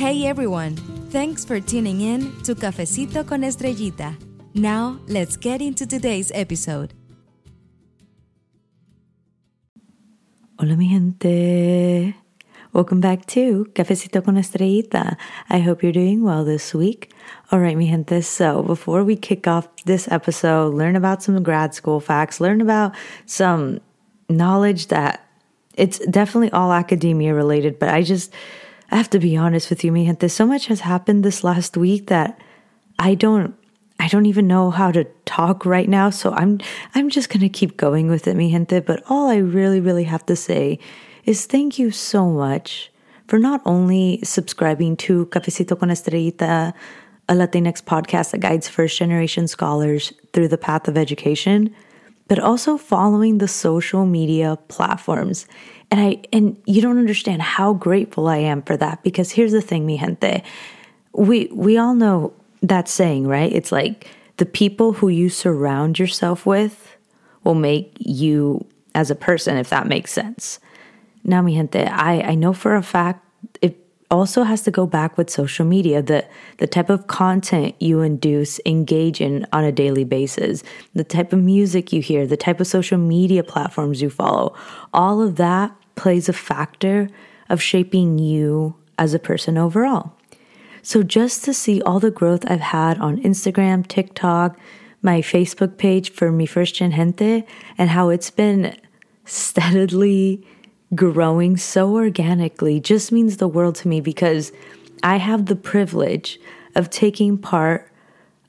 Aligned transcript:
Hey 0.00 0.24
everyone, 0.24 0.76
thanks 1.10 1.44
for 1.44 1.60
tuning 1.60 2.00
in 2.00 2.32
to 2.44 2.54
Cafecito 2.54 3.22
con 3.22 3.42
Estrellita. 3.42 4.16
Now, 4.54 4.98
let's 5.08 5.36
get 5.36 5.60
into 5.60 5.86
today's 5.86 6.32
episode. 6.34 6.94
Hola 10.58 10.74
mi 10.78 10.88
gente. 10.88 12.14
Welcome 12.72 13.02
back 13.02 13.26
to 13.26 13.66
Cafecito 13.74 14.24
con 14.24 14.36
Estrellita. 14.36 15.18
I 15.50 15.58
hope 15.58 15.82
you're 15.82 15.92
doing 15.92 16.22
well 16.22 16.46
this 16.46 16.72
week. 16.72 17.12
All 17.52 17.60
right, 17.60 17.76
mi 17.76 17.86
gente. 17.86 18.22
So, 18.22 18.62
before 18.62 19.04
we 19.04 19.16
kick 19.16 19.46
off 19.46 19.68
this 19.84 20.08
episode, 20.10 20.72
learn 20.72 20.96
about 20.96 21.22
some 21.22 21.42
grad 21.42 21.74
school 21.74 22.00
facts, 22.00 22.40
learn 22.40 22.62
about 22.62 22.94
some 23.26 23.80
knowledge 24.30 24.86
that 24.86 25.28
it's 25.74 25.98
definitely 26.06 26.50
all 26.52 26.72
academia 26.72 27.34
related, 27.34 27.78
but 27.78 27.90
I 27.90 28.00
just 28.00 28.32
I 28.90 28.96
have 28.96 29.10
to 29.10 29.20
be 29.20 29.36
honest 29.36 29.70
with 29.70 29.84
you, 29.84 29.92
mi 29.92 30.06
gente. 30.06 30.28
So 30.28 30.46
much 30.46 30.66
has 30.66 30.80
happened 30.80 31.24
this 31.24 31.44
last 31.44 31.76
week 31.76 32.08
that 32.08 32.40
I 32.98 33.14
don't 33.14 33.54
I 34.00 34.08
don't 34.08 34.26
even 34.26 34.46
know 34.46 34.70
how 34.70 34.90
to 34.90 35.04
talk 35.26 35.66
right 35.66 35.88
now. 35.88 36.10
So 36.10 36.32
I'm 36.32 36.60
I'm 36.94 37.08
just 37.08 37.30
gonna 37.30 37.48
keep 37.48 37.76
going 37.76 38.08
with 38.08 38.26
it, 38.26 38.34
mi 38.34 38.50
gente. 38.50 38.80
But 38.80 39.02
all 39.08 39.28
I 39.28 39.36
really, 39.36 39.80
really 39.80 40.04
have 40.04 40.26
to 40.26 40.34
say 40.34 40.78
is 41.24 41.46
thank 41.46 41.78
you 41.78 41.90
so 41.90 42.30
much 42.30 42.90
for 43.28 43.38
not 43.38 43.62
only 43.64 44.20
subscribing 44.24 44.96
to 44.96 45.26
Cafecito 45.26 45.78
con 45.78 45.90
Estrellita, 45.90 46.72
a 47.28 47.32
Latinx 47.32 47.80
podcast 47.80 48.32
that 48.32 48.40
guides 48.40 48.66
first 48.68 48.98
generation 48.98 49.46
scholars 49.46 50.12
through 50.32 50.48
the 50.48 50.58
path 50.58 50.88
of 50.88 50.98
education, 50.98 51.72
but 52.26 52.40
also 52.40 52.76
following 52.76 53.38
the 53.38 53.46
social 53.46 54.04
media 54.04 54.58
platforms. 54.66 55.46
And 55.90 56.00
I 56.00 56.22
and 56.32 56.56
you 56.66 56.80
don't 56.80 56.98
understand 56.98 57.42
how 57.42 57.72
grateful 57.72 58.28
I 58.28 58.36
am 58.36 58.62
for 58.62 58.76
that 58.76 59.02
because 59.02 59.32
here's 59.32 59.52
the 59.52 59.60
thing, 59.60 59.86
mi 59.86 59.98
gente. 59.98 60.42
We 61.12 61.48
we 61.52 61.78
all 61.78 61.94
know 61.94 62.32
that 62.62 62.88
saying, 62.88 63.26
right? 63.26 63.52
It's 63.52 63.72
like 63.72 64.06
the 64.36 64.46
people 64.46 64.92
who 64.92 65.08
you 65.08 65.28
surround 65.28 65.98
yourself 65.98 66.46
with 66.46 66.96
will 67.44 67.54
make 67.54 67.96
you 67.98 68.64
as 68.94 69.10
a 69.10 69.14
person, 69.14 69.56
if 69.56 69.70
that 69.70 69.86
makes 69.86 70.12
sense. 70.12 70.60
Now, 71.24 71.42
mi 71.42 71.54
gente, 71.54 71.84
I, 71.84 72.20
I 72.20 72.34
know 72.34 72.52
for 72.52 72.76
a 72.76 72.82
fact 72.82 73.26
it 73.60 73.76
also 74.10 74.42
has 74.42 74.62
to 74.62 74.70
go 74.70 74.86
back 74.86 75.16
with 75.16 75.30
social 75.30 75.64
media, 75.64 76.02
the, 76.02 76.26
the 76.58 76.66
type 76.66 76.90
of 76.90 77.06
content 77.06 77.74
you 77.80 78.00
induce, 78.00 78.60
engage 78.66 79.20
in 79.20 79.46
on 79.52 79.64
a 79.64 79.72
daily 79.72 80.04
basis, 80.04 80.62
the 80.94 81.04
type 81.04 81.32
of 81.32 81.38
music 81.38 81.92
you 81.92 82.02
hear, 82.02 82.26
the 82.26 82.36
type 82.36 82.60
of 82.60 82.66
social 82.66 82.98
media 82.98 83.44
platforms 83.44 84.02
you 84.02 84.10
follow. 84.10 84.54
All 84.92 85.22
of 85.22 85.36
that 85.36 85.72
plays 86.00 86.30
a 86.30 86.32
factor 86.32 87.10
of 87.50 87.60
shaping 87.60 88.18
you 88.18 88.74
as 88.96 89.12
a 89.12 89.18
person 89.18 89.58
overall. 89.58 90.14
So 90.80 91.02
just 91.02 91.44
to 91.44 91.52
see 91.52 91.82
all 91.82 92.00
the 92.00 92.10
growth 92.10 92.50
I've 92.50 92.72
had 92.72 92.98
on 92.98 93.22
Instagram, 93.22 93.86
TikTok, 93.86 94.58
my 95.02 95.20
Facebook 95.20 95.76
page 95.76 96.10
for 96.10 96.32
Mi 96.32 96.46
First 96.46 96.76
Gen 96.76 96.92
Gente, 96.92 97.44
and 97.76 97.90
how 97.90 98.08
it's 98.08 98.30
been 98.30 98.74
steadily 99.26 100.42
growing 100.94 101.58
so 101.58 101.94
organically 101.94 102.80
just 102.80 103.12
means 103.12 103.36
the 103.36 103.46
world 103.46 103.74
to 103.76 103.88
me 103.88 104.00
because 104.00 104.52
I 105.02 105.16
have 105.16 105.46
the 105.46 105.56
privilege 105.56 106.40
of 106.74 106.88
taking 106.88 107.36
part 107.36 107.92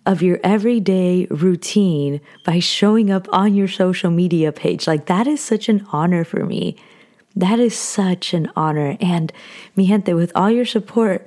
of 0.06 0.22
your 0.22 0.40
everyday 0.42 1.28
routine 1.30 2.22
by 2.46 2.60
showing 2.60 3.12
up 3.12 3.28
on 3.34 3.56
your 3.56 3.68
social 3.68 4.10
media 4.10 4.54
page. 4.54 4.88
Like 4.88 5.08
that 5.08 5.28
is 5.28 5.42
such 5.42 5.68
an 5.68 5.86
honor 5.92 6.24
for 6.24 6.46
me. 6.46 6.78
That 7.36 7.60
is 7.60 7.78
such 7.78 8.34
an 8.34 8.52
honor. 8.56 8.98
And 9.00 9.32
mi 9.76 9.88
gente, 9.88 10.14
with 10.14 10.32
all 10.36 10.52
your 10.52 10.66
support, 10.66 11.26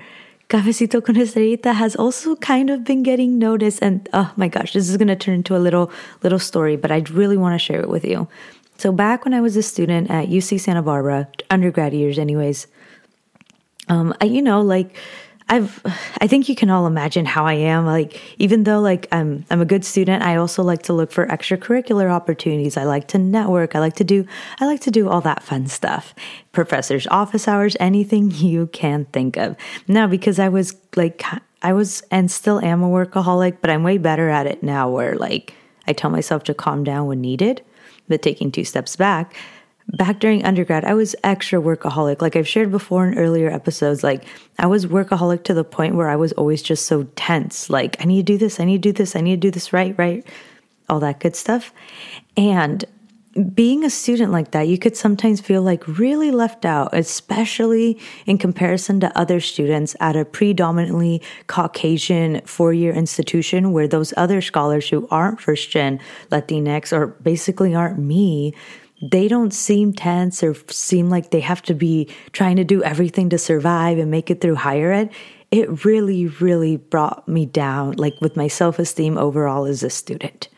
Cafecito 0.48 1.02
con 1.02 1.14
Estrellita 1.14 1.74
has 1.74 1.96
also 1.96 2.36
kind 2.36 2.70
of 2.70 2.84
been 2.84 3.02
getting 3.02 3.38
noticed. 3.38 3.82
And 3.82 4.08
oh 4.12 4.32
my 4.36 4.48
gosh, 4.48 4.74
this 4.74 4.88
is 4.88 4.96
going 4.96 5.08
to 5.08 5.16
turn 5.16 5.34
into 5.36 5.56
a 5.56 5.58
little, 5.58 5.90
little 6.22 6.38
story, 6.38 6.76
but 6.76 6.90
I 6.90 6.98
really 7.10 7.36
want 7.36 7.54
to 7.54 7.58
share 7.58 7.80
it 7.80 7.88
with 7.88 8.04
you. 8.04 8.28
So 8.76 8.92
back 8.92 9.24
when 9.24 9.34
I 9.34 9.40
was 9.40 9.56
a 9.56 9.62
student 9.62 10.10
at 10.10 10.28
UC 10.28 10.60
Santa 10.60 10.82
Barbara, 10.82 11.28
undergrad 11.48 11.94
years, 11.94 12.18
anyways, 12.18 12.66
um, 13.88 14.14
I, 14.20 14.26
you 14.26 14.42
know, 14.42 14.60
like 14.60 14.96
I've, 15.48 15.80
I 16.20 16.26
think 16.26 16.48
you 16.48 16.54
can 16.54 16.70
all 16.70 16.86
imagine 16.86 17.26
how 17.26 17.44
I 17.44 17.52
am. 17.52 17.84
Like, 17.84 18.20
even 18.38 18.64
though 18.64 18.80
like 18.80 19.06
I'm, 19.12 19.44
I'm 19.50 19.60
a 19.60 19.66
good 19.66 19.84
student, 19.84 20.22
I 20.22 20.36
also 20.36 20.62
like 20.62 20.82
to 20.84 20.94
look 20.94 21.12
for 21.12 21.26
extracurricular 21.26 22.10
opportunities. 22.10 22.76
I 22.76 22.84
like 22.84 23.08
to 23.08 23.18
network. 23.18 23.76
I 23.76 23.80
like 23.80 23.94
to 23.96 24.04
do, 24.04 24.26
I 24.60 24.64
like 24.66 24.80
to 24.80 24.90
do 24.90 25.08
all 25.08 25.20
that 25.20 25.42
fun 25.42 25.66
stuff. 25.66 26.14
Professors' 26.52 27.06
office 27.08 27.46
hours, 27.46 27.76
anything 27.78 28.30
you 28.34 28.68
can 28.68 29.04
think 29.06 29.36
of. 29.36 29.56
Now, 29.86 30.06
because 30.06 30.38
I 30.38 30.48
was 30.48 30.76
like, 30.96 31.22
I 31.62 31.72
was 31.72 32.02
and 32.10 32.30
still 32.30 32.60
am 32.60 32.82
a 32.82 32.88
workaholic, 32.88 33.58
but 33.60 33.70
I'm 33.70 33.82
way 33.82 33.98
better 33.98 34.30
at 34.30 34.46
it 34.46 34.62
now 34.62 34.88
where 34.88 35.14
like 35.14 35.54
I 35.86 35.92
tell 35.92 36.10
myself 36.10 36.44
to 36.44 36.54
calm 36.54 36.84
down 36.84 37.06
when 37.06 37.20
needed 37.20 37.62
but 38.08 38.22
taking 38.22 38.52
two 38.52 38.64
steps 38.64 38.96
back, 38.96 39.34
back 39.88 40.18
during 40.18 40.44
undergrad, 40.44 40.84
I 40.84 40.94
was 40.94 41.14
extra 41.24 41.60
workaholic. 41.60 42.20
Like 42.22 42.36
I've 42.36 42.48
shared 42.48 42.70
before 42.70 43.06
in 43.06 43.18
earlier 43.18 43.50
episodes, 43.50 44.02
like 44.02 44.24
I 44.58 44.66
was 44.66 44.86
workaholic 44.86 45.44
to 45.44 45.54
the 45.54 45.64
point 45.64 45.94
where 45.94 46.08
I 46.08 46.16
was 46.16 46.32
always 46.32 46.62
just 46.62 46.86
so 46.86 47.04
tense. 47.16 47.70
Like, 47.70 48.00
I 48.00 48.04
need 48.04 48.26
to 48.26 48.32
do 48.32 48.38
this, 48.38 48.60
I 48.60 48.64
need 48.64 48.82
to 48.82 48.88
do 48.88 48.92
this, 48.92 49.16
I 49.16 49.20
need 49.20 49.40
to 49.40 49.48
do 49.48 49.50
this 49.50 49.72
right, 49.72 49.94
right, 49.98 50.26
all 50.88 51.00
that 51.00 51.20
good 51.20 51.36
stuff. 51.36 51.72
And 52.36 52.84
being 53.54 53.84
a 53.84 53.90
student 53.90 54.30
like 54.30 54.52
that, 54.52 54.68
you 54.68 54.78
could 54.78 54.96
sometimes 54.96 55.40
feel 55.40 55.60
like 55.60 55.98
really 55.98 56.30
left 56.30 56.64
out, 56.64 56.90
especially 56.92 57.98
in 58.26 58.38
comparison 58.38 59.00
to 59.00 59.18
other 59.18 59.40
students 59.40 59.96
at 59.98 60.14
a 60.14 60.24
predominantly 60.24 61.20
Caucasian 61.48 62.40
four 62.42 62.72
year 62.72 62.92
institution 62.92 63.72
where 63.72 63.88
those 63.88 64.14
other 64.16 64.40
scholars 64.40 64.88
who 64.88 65.08
aren't 65.10 65.40
first 65.40 65.70
gen 65.70 65.98
Latinx 66.30 66.92
or 66.92 67.08
basically 67.08 67.74
aren't 67.74 67.98
me, 67.98 68.54
they 69.10 69.28
don't 69.28 69.52
seem 69.52 69.92
tense 69.92 70.42
or 70.42 70.54
seem 70.70 71.10
like 71.10 71.30
they 71.30 71.40
have 71.40 71.62
to 71.62 71.74
be 71.74 72.08
trying 72.32 72.56
to 72.56 72.64
do 72.64 72.82
everything 72.82 73.28
to 73.30 73.38
survive 73.38 73.98
and 73.98 74.10
make 74.10 74.30
it 74.30 74.40
through 74.40 74.56
higher 74.56 74.92
ed. 74.92 75.10
It 75.50 75.84
really, 75.84 76.26
really 76.26 76.76
brought 76.76 77.28
me 77.28 77.46
down, 77.46 77.92
like 77.92 78.20
with 78.20 78.36
my 78.36 78.48
self 78.48 78.78
esteem 78.78 79.18
overall 79.18 79.66
as 79.66 79.82
a 79.82 79.90
student. 79.90 80.48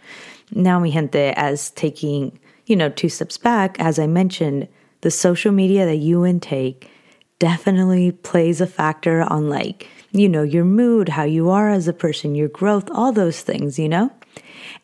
Now, 0.52 0.78
mi 0.78 0.90
gente, 0.90 1.32
as 1.36 1.70
taking 1.70 2.38
you 2.66 2.74
know, 2.76 2.88
two 2.88 3.08
steps 3.08 3.38
back, 3.38 3.76
as 3.78 3.98
I 3.98 4.06
mentioned, 4.06 4.68
the 5.00 5.10
social 5.10 5.52
media 5.52 5.86
that 5.86 5.96
you 5.96 6.26
intake 6.26 6.90
definitely 7.38 8.12
plays 8.12 8.60
a 8.60 8.66
factor 8.66 9.22
on 9.22 9.48
like, 9.48 9.88
you 10.10 10.28
know, 10.28 10.42
your 10.42 10.64
mood, 10.64 11.10
how 11.10 11.22
you 11.22 11.48
are 11.50 11.70
as 11.70 11.86
a 11.86 11.92
person, 11.92 12.34
your 12.34 12.48
growth, 12.48 12.90
all 12.90 13.12
those 13.12 13.40
things, 13.40 13.78
you 13.78 13.88
know? 13.88 14.10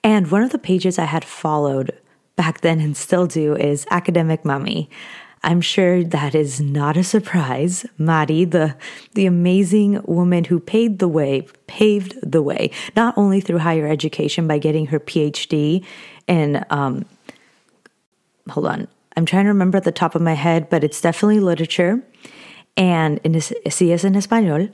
And 0.05 0.31
one 0.31 0.43
of 0.43 0.51
the 0.51 0.59
pages 0.59 0.99
I 0.99 1.07
had 1.07 1.25
followed 1.25 1.99
back 2.43 2.61
then 2.63 2.81
and 2.81 2.97
still 2.97 3.29
do 3.29 3.55
is 3.55 3.87
Academic 3.93 4.45
Mommy. 4.45 4.91
I'm 5.45 5.61
sure 5.61 6.03
that 6.03 6.35
is 6.35 6.61
not 6.61 6.97
a 6.97 7.05
surprise. 7.05 7.87
Mari, 7.99 8.45
the, 8.45 8.75
the 9.15 9.27
amazing 9.27 10.03
woman 10.07 10.43
who 10.43 10.59
paved 10.59 10.99
the 10.99 11.07
way, 11.07 11.47
paved 11.69 12.19
the 12.21 12.43
way, 12.43 12.73
not 12.97 13.17
only 13.17 13.41
through 13.41 13.59
higher 13.59 13.87
education 13.87 14.49
by 14.49 14.59
getting 14.59 14.87
her 14.87 14.99
PhD 14.99 15.85
in 16.27 16.65
um, 16.71 17.05
hold 18.51 18.67
on. 18.67 18.89
I'm 19.17 19.25
trying 19.25 19.45
to 19.45 19.51
remember 19.51 19.77
at 19.77 19.85
the 19.85 19.93
top 19.93 20.17
of 20.17 20.21
my 20.21 20.35
head, 20.35 20.69
but 20.69 20.83
it's 20.83 21.01
definitely 21.01 21.39
literature 21.39 22.03
and 22.77 23.21
in 23.23 23.35
sí 23.35 23.93
es 23.93 24.05
en 24.05 24.15
español. 24.15 24.73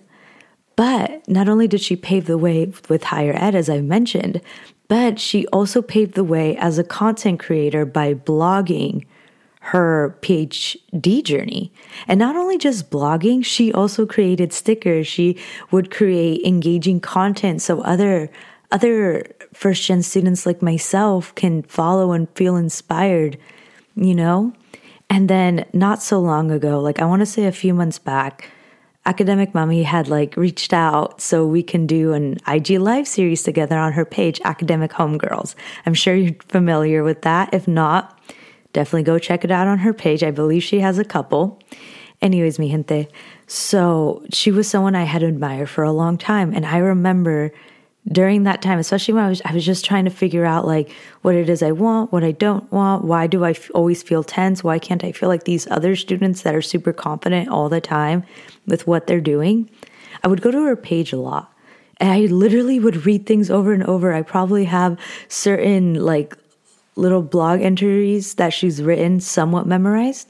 But 0.78 1.26
not 1.26 1.48
only 1.48 1.66
did 1.66 1.80
she 1.80 1.96
pave 1.96 2.26
the 2.26 2.38
way 2.38 2.72
with 2.88 3.02
higher 3.02 3.34
ed, 3.34 3.56
as 3.56 3.68
I 3.68 3.80
mentioned, 3.80 4.40
but 4.86 5.18
she 5.18 5.44
also 5.48 5.82
paved 5.82 6.14
the 6.14 6.22
way 6.22 6.56
as 6.56 6.78
a 6.78 6.84
content 6.84 7.40
creator 7.40 7.84
by 7.84 8.14
blogging 8.14 9.04
her 9.74 10.16
PhD 10.22 11.24
journey. 11.24 11.72
And 12.06 12.20
not 12.20 12.36
only 12.36 12.58
just 12.58 12.92
blogging, 12.92 13.44
she 13.44 13.72
also 13.72 14.06
created 14.06 14.52
stickers. 14.52 15.08
She 15.08 15.36
would 15.72 15.90
create 15.90 16.46
engaging 16.46 17.00
content 17.00 17.60
so 17.60 17.80
other 17.80 18.30
other 18.70 19.26
first 19.52 19.82
gen 19.82 20.02
students 20.02 20.46
like 20.46 20.62
myself 20.62 21.34
can 21.34 21.64
follow 21.64 22.12
and 22.12 22.28
feel 22.36 22.54
inspired 22.54 23.36
you 23.98 24.14
know? 24.14 24.52
And 25.10 25.28
then 25.28 25.64
not 25.72 26.02
so 26.02 26.20
long 26.20 26.50
ago, 26.50 26.80
like 26.80 27.00
I 27.00 27.06
want 27.06 27.20
to 27.20 27.26
say 27.26 27.46
a 27.46 27.52
few 27.52 27.74
months 27.74 27.98
back, 27.98 28.50
Academic 29.06 29.54
Mommy 29.54 29.82
had 29.84 30.08
like 30.08 30.36
reached 30.36 30.72
out 30.72 31.20
so 31.20 31.46
we 31.46 31.62
can 31.62 31.86
do 31.86 32.12
an 32.12 32.36
IG 32.46 32.78
live 32.78 33.08
series 33.08 33.42
together 33.42 33.78
on 33.78 33.92
her 33.92 34.04
page, 34.04 34.40
Academic 34.44 34.90
Homegirls. 34.92 35.54
I'm 35.86 35.94
sure 35.94 36.14
you're 36.14 36.36
familiar 36.48 37.02
with 37.02 37.22
that. 37.22 37.54
If 37.54 37.66
not, 37.66 38.18
definitely 38.72 39.04
go 39.04 39.18
check 39.18 39.44
it 39.44 39.50
out 39.50 39.66
on 39.66 39.78
her 39.78 39.94
page. 39.94 40.22
I 40.22 40.30
believe 40.30 40.62
she 40.62 40.80
has 40.80 40.98
a 40.98 41.04
couple. 41.04 41.58
Anyways, 42.20 42.58
mi 42.58 42.70
gente. 42.70 43.08
So 43.46 44.24
she 44.30 44.50
was 44.50 44.68
someone 44.68 44.94
I 44.94 45.04
had 45.04 45.22
admired 45.22 45.70
for 45.70 45.84
a 45.84 45.92
long 45.92 46.18
time. 46.18 46.52
And 46.52 46.66
I 46.66 46.78
remember 46.78 47.52
during 48.10 48.44
that 48.44 48.62
time, 48.62 48.78
especially 48.78 49.14
when 49.14 49.24
I 49.24 49.28
was, 49.28 49.42
I 49.44 49.52
was 49.52 49.64
just 49.64 49.84
trying 49.84 50.04
to 50.04 50.10
figure 50.10 50.44
out 50.44 50.66
like 50.66 50.90
what 51.22 51.34
it 51.34 51.48
is 51.48 51.62
I 51.62 51.72
want, 51.72 52.12
what 52.12 52.24
I 52.24 52.32
don't 52.32 52.70
want. 52.72 53.04
Why 53.04 53.26
do 53.26 53.44
I 53.44 53.50
f- 53.50 53.70
always 53.74 54.02
feel 54.02 54.24
tense? 54.24 54.64
Why 54.64 54.78
can't 54.78 55.04
I 55.04 55.12
feel 55.12 55.28
like 55.28 55.44
these 55.44 55.66
other 55.70 55.94
students 55.94 56.42
that 56.42 56.54
are 56.54 56.62
super 56.62 56.92
confident 56.92 57.48
all 57.48 57.68
the 57.68 57.80
time 57.80 58.24
with 58.68 58.86
what 58.86 59.06
they're 59.06 59.20
doing? 59.20 59.68
I 60.22 60.28
would 60.28 60.42
go 60.42 60.50
to 60.50 60.64
her 60.64 60.76
page 60.76 61.12
a 61.12 61.18
lot. 61.18 61.52
And 62.00 62.10
I 62.10 62.20
literally 62.26 62.78
would 62.78 63.04
read 63.06 63.26
things 63.26 63.50
over 63.50 63.72
and 63.72 63.82
over. 63.84 64.12
I 64.12 64.22
probably 64.22 64.64
have 64.66 64.98
certain 65.28 65.94
like 65.94 66.36
little 66.96 67.22
blog 67.22 67.60
entries 67.60 68.34
that 68.34 68.52
she's 68.52 68.82
written 68.82 69.20
somewhat 69.20 69.66
memorized. 69.66 70.28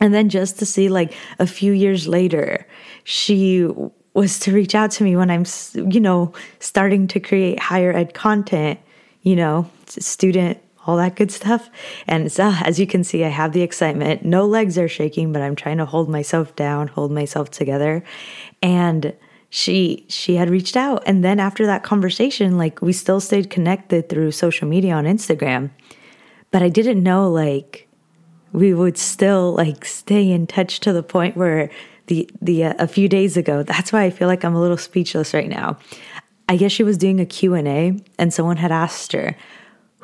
And 0.00 0.12
then 0.12 0.28
just 0.28 0.58
to 0.58 0.66
see 0.66 0.88
like 0.88 1.14
a 1.38 1.46
few 1.46 1.72
years 1.72 2.08
later, 2.08 2.66
she 3.04 3.68
was 4.14 4.38
to 4.40 4.52
reach 4.52 4.74
out 4.74 4.90
to 4.92 5.04
me 5.04 5.16
when 5.16 5.30
I'm, 5.30 5.44
you 5.74 6.00
know, 6.00 6.32
starting 6.58 7.06
to 7.08 7.20
create 7.20 7.58
higher 7.58 7.92
ed 7.92 8.12
content, 8.12 8.80
you 9.22 9.36
know, 9.36 9.70
student, 9.86 10.58
all 10.86 10.96
that 10.96 11.16
good 11.16 11.30
stuff. 11.30 11.70
And 12.06 12.30
so, 12.30 12.52
as 12.62 12.80
you 12.80 12.86
can 12.86 13.04
see, 13.04 13.24
I 13.24 13.28
have 13.28 13.52
the 13.52 13.62
excitement. 13.62 14.24
No 14.24 14.46
legs 14.46 14.76
are 14.78 14.88
shaking, 14.88 15.32
but 15.32 15.42
I'm 15.42 15.56
trying 15.56 15.78
to 15.78 15.86
hold 15.86 16.08
myself 16.08 16.54
down, 16.56 16.88
hold 16.88 17.12
myself 17.12 17.50
together. 17.50 18.02
And 18.60 19.14
she 19.54 20.06
she 20.08 20.36
had 20.36 20.48
reached 20.48 20.78
out 20.78 21.02
and 21.04 21.22
then 21.22 21.38
after 21.38 21.66
that 21.66 21.82
conversation 21.82 22.56
like 22.56 22.80
we 22.80 22.90
still 22.90 23.20
stayed 23.20 23.50
connected 23.50 24.08
through 24.08 24.30
social 24.30 24.66
media 24.66 24.94
on 24.94 25.04
Instagram 25.04 25.68
but 26.50 26.62
I 26.62 26.70
didn't 26.70 27.02
know 27.02 27.30
like 27.30 27.86
we 28.52 28.72
would 28.72 28.96
still 28.96 29.52
like 29.52 29.84
stay 29.84 30.30
in 30.30 30.46
touch 30.46 30.80
to 30.80 30.92
the 30.94 31.02
point 31.02 31.36
where 31.36 31.68
the 32.06 32.30
the 32.40 32.64
uh, 32.64 32.74
a 32.78 32.88
few 32.88 33.10
days 33.10 33.36
ago 33.36 33.62
that's 33.62 33.92
why 33.92 34.04
I 34.04 34.10
feel 34.10 34.26
like 34.26 34.42
I'm 34.42 34.54
a 34.54 34.60
little 34.60 34.78
speechless 34.78 35.34
right 35.34 35.50
now 35.50 35.76
I 36.48 36.56
guess 36.56 36.72
she 36.72 36.82
was 36.82 36.96
doing 36.96 37.20
a 37.20 37.26
Q&A 37.26 38.00
and 38.18 38.32
someone 38.32 38.56
had 38.56 38.72
asked 38.72 39.12
her 39.12 39.36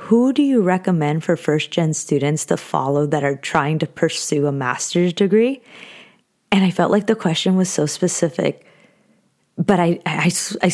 who 0.02 0.32
do 0.32 0.42
you 0.42 0.62
recommend 0.62 1.24
for 1.24 1.36
first 1.36 1.70
gen 1.70 1.92
students 1.92 2.44
to 2.46 2.56
follow 2.56 3.06
that 3.06 3.24
are 3.24 3.36
trying 3.36 3.78
to 3.78 3.86
pursue 3.86 4.46
a 4.46 4.52
master's 4.52 5.12
degree 5.12 5.60
and 6.50 6.64
I 6.64 6.70
felt 6.70 6.90
like 6.90 7.06
the 7.06 7.14
question 7.14 7.56
was 7.56 7.68
so 7.68 7.86
specific 7.86 8.64
but 9.58 9.80
I, 9.80 9.98
I, 10.06 10.30
I, 10.62 10.72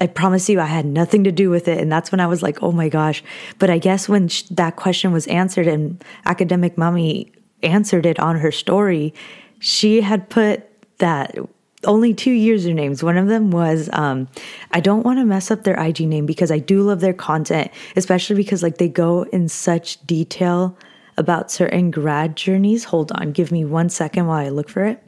I 0.00 0.06
promise 0.06 0.48
you, 0.48 0.58
I 0.58 0.66
had 0.66 0.86
nothing 0.86 1.24
to 1.24 1.32
do 1.32 1.50
with 1.50 1.68
it. 1.68 1.78
And 1.78 1.92
that's 1.92 2.10
when 2.10 2.20
I 2.20 2.26
was 2.26 2.42
like, 2.42 2.62
oh 2.62 2.72
my 2.72 2.88
gosh. 2.88 3.22
But 3.58 3.70
I 3.70 3.78
guess 3.78 4.08
when 4.08 4.28
sh- 4.28 4.44
that 4.50 4.76
question 4.76 5.12
was 5.12 5.26
answered 5.26 5.68
and 5.68 6.02
Academic 6.24 6.78
Mommy 6.78 7.30
answered 7.62 8.06
it 8.06 8.18
on 8.18 8.38
her 8.38 8.50
story, 8.50 9.12
she 9.60 10.00
had 10.00 10.30
put 10.30 10.66
that 10.98 11.36
only 11.84 12.14
two 12.14 12.34
usernames. 12.34 13.02
One 13.02 13.16
of 13.16 13.28
them 13.28 13.50
was 13.50 13.88
um, 13.92 14.28
I 14.70 14.80
don't 14.80 15.04
want 15.04 15.18
to 15.18 15.24
mess 15.24 15.50
up 15.50 15.64
their 15.64 15.78
IG 15.80 16.00
name 16.00 16.26
because 16.26 16.50
I 16.50 16.58
do 16.58 16.82
love 16.82 17.00
their 17.00 17.12
content, 17.12 17.70
especially 17.96 18.36
because 18.36 18.62
like 18.62 18.78
they 18.78 18.88
go 18.88 19.22
in 19.24 19.48
such 19.48 20.04
detail 20.06 20.76
about 21.16 21.50
certain 21.50 21.90
grad 21.90 22.36
journeys. 22.36 22.84
Hold 22.84 23.12
on, 23.12 23.32
give 23.32 23.52
me 23.52 23.64
one 23.64 23.88
second 23.88 24.26
while 24.26 24.44
I 24.44 24.48
look 24.48 24.68
for 24.68 24.84
it. 24.84 25.02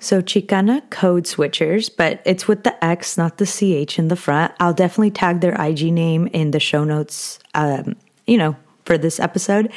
So 0.00 0.20
Chicana 0.20 0.88
Code 0.90 1.24
Switchers, 1.24 1.90
but 1.94 2.20
it's 2.26 2.46
with 2.46 2.64
the 2.64 2.84
X, 2.84 3.16
not 3.16 3.38
the 3.38 3.46
CH 3.46 3.98
in 3.98 4.08
the 4.08 4.16
front. 4.16 4.52
I'll 4.60 4.74
definitely 4.74 5.12
tag 5.12 5.40
their 5.40 5.54
IG 5.54 5.92
name 5.92 6.26
in 6.28 6.50
the 6.50 6.60
show 6.60 6.84
notes, 6.84 7.38
um, 7.54 7.96
you 8.26 8.36
know, 8.36 8.56
for 8.84 8.98
this 8.98 9.18
episode. 9.18 9.72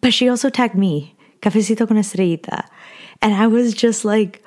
But 0.00 0.14
she 0.14 0.28
also 0.28 0.48
tagged 0.48 0.76
me, 0.76 1.16
Cafecito 1.42 1.86
con 1.86 1.98
Estrellita. 1.98 2.66
And 3.20 3.34
I 3.34 3.46
was 3.46 3.74
just 3.74 4.04
like, 4.04 4.42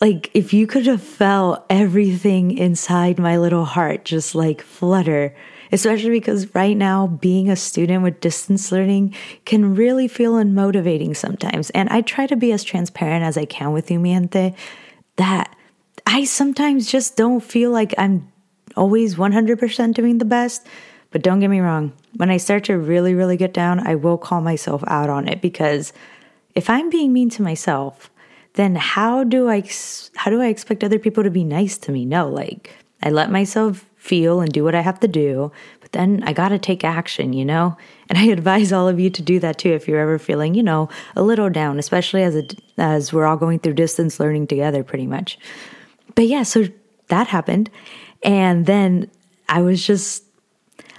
like 0.00 0.30
if 0.34 0.52
you 0.52 0.66
could 0.66 0.86
have 0.86 1.02
felt 1.02 1.64
everything 1.68 2.56
inside 2.56 3.18
my 3.18 3.36
little 3.36 3.64
heart 3.64 4.04
just 4.04 4.34
like 4.34 4.62
flutter 4.62 5.34
especially 5.72 6.10
because 6.10 6.54
right 6.54 6.76
now 6.76 7.06
being 7.06 7.50
a 7.50 7.56
student 7.56 8.02
with 8.02 8.20
distance 8.20 8.72
learning 8.72 9.14
can 9.44 9.74
really 9.74 10.08
feel 10.08 10.34
unmotivating 10.34 11.16
sometimes. 11.16 11.70
And 11.70 11.88
I 11.88 12.00
try 12.00 12.26
to 12.26 12.36
be 12.36 12.52
as 12.52 12.64
transparent 12.64 13.24
as 13.24 13.36
I 13.36 13.44
can 13.44 13.72
with 13.72 13.90
you, 13.90 13.98
miente, 13.98 14.54
that 15.16 15.54
I 16.06 16.24
sometimes 16.24 16.90
just 16.90 17.16
don't 17.16 17.40
feel 17.40 17.70
like 17.70 17.94
I'm 17.98 18.30
always 18.76 19.16
100% 19.16 19.94
doing 19.94 20.18
the 20.18 20.24
best. 20.24 20.66
But 21.10 21.22
don't 21.22 21.40
get 21.40 21.48
me 21.48 21.60
wrong, 21.60 21.92
when 22.16 22.30
I 22.30 22.36
start 22.36 22.64
to 22.64 22.78
really, 22.78 23.14
really 23.14 23.38
get 23.38 23.54
down, 23.54 23.86
I 23.86 23.94
will 23.94 24.18
call 24.18 24.42
myself 24.42 24.84
out 24.86 25.08
on 25.08 25.26
it 25.26 25.40
because 25.40 25.92
if 26.54 26.68
I'm 26.68 26.90
being 26.90 27.12
mean 27.14 27.30
to 27.30 27.42
myself, 27.42 28.10
then 28.58 28.74
how 28.74 29.22
do 29.22 29.48
I 29.48 29.62
how 30.16 30.32
do 30.32 30.42
I 30.42 30.46
expect 30.46 30.82
other 30.82 30.98
people 30.98 31.22
to 31.22 31.30
be 31.30 31.44
nice 31.44 31.78
to 31.78 31.92
me? 31.92 32.04
No, 32.04 32.28
like 32.28 32.74
I 33.00 33.10
let 33.10 33.30
myself 33.30 33.88
feel 33.96 34.40
and 34.40 34.52
do 34.52 34.64
what 34.64 34.74
I 34.74 34.80
have 34.80 34.98
to 35.00 35.06
do, 35.06 35.52
but 35.80 35.92
then 35.92 36.24
I 36.26 36.32
got 36.32 36.48
to 36.48 36.58
take 36.58 36.82
action, 36.82 37.32
you 37.32 37.44
know? 37.44 37.76
And 38.08 38.18
I 38.18 38.24
advise 38.38 38.72
all 38.72 38.88
of 38.88 38.98
you 38.98 39.10
to 39.10 39.22
do 39.22 39.38
that 39.38 39.58
too 39.58 39.70
if 39.70 39.86
you're 39.86 40.00
ever 40.00 40.18
feeling, 40.18 40.54
you 40.54 40.64
know, 40.64 40.88
a 41.14 41.22
little 41.22 41.48
down, 41.48 41.78
especially 41.78 42.24
as 42.24 42.34
a, 42.34 42.48
as 42.78 43.12
we're 43.12 43.26
all 43.26 43.36
going 43.36 43.60
through 43.60 43.74
distance 43.74 44.18
learning 44.18 44.48
together 44.48 44.82
pretty 44.82 45.06
much. 45.06 45.38
But 46.16 46.26
yeah, 46.26 46.42
so 46.42 46.64
that 47.08 47.28
happened. 47.28 47.70
And 48.24 48.66
then 48.66 49.08
I 49.48 49.62
was 49.62 49.86
just 49.86 50.24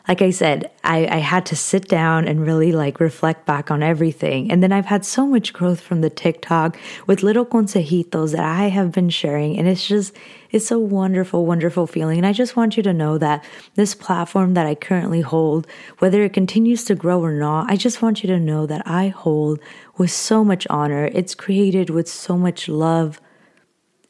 like 0.10 0.24
I 0.24 0.32
said, 0.32 0.72
I, 0.84 1.06
I 1.06 1.18
had 1.18 1.46
to 1.46 1.56
sit 1.56 1.88
down 1.88 2.28
and 2.28 2.44
really 2.44 2.72
like 2.72 3.00
reflect 3.00 3.46
back 3.46 3.70
on 3.70 3.84
everything. 3.84 4.52
And 4.52 4.64
then 4.64 4.72
I've 4.72 4.88
had 4.88 5.06
so 5.06 5.28
much 5.28 5.54
growth 5.54 5.80
from 5.80 6.02
the 6.02 6.10
TikTok 6.10 6.80
with 7.06 7.22
little 7.22 7.46
consejitos 7.46 8.32
that 8.32 8.44
I 8.44 8.70
have 8.70 8.92
been 8.92 9.12
sharing. 9.12 9.60
And 9.60 9.68
it's 9.68 9.88
just, 9.88 10.16
it's 10.50 10.72
a 10.72 10.80
wonderful, 10.80 11.46
wonderful 11.46 11.86
feeling. 11.86 12.18
And 12.18 12.26
I 12.26 12.34
just 12.34 12.56
want 12.56 12.76
you 12.76 12.82
to 12.82 12.92
know 12.92 13.20
that 13.20 13.46
this 13.76 13.94
platform 13.94 14.56
that 14.56 14.66
I 14.66 14.74
currently 14.74 15.22
hold, 15.22 15.68
whether 16.00 16.24
it 16.24 16.34
continues 16.34 16.84
to 16.86 16.96
grow 16.96 17.24
or 17.24 17.34
not, 17.34 17.70
I 17.70 17.76
just 17.76 18.02
want 18.02 18.24
you 18.24 18.28
to 18.30 18.40
know 18.40 18.66
that 18.66 18.82
I 18.88 19.10
hold 19.10 19.60
with 20.00 20.10
so 20.10 20.44
much 20.44 20.66
honor. 20.72 21.06
It's 21.14 21.36
created 21.36 21.92
with 21.92 22.10
so 22.10 22.36
much 22.36 22.68
love. 22.68 23.22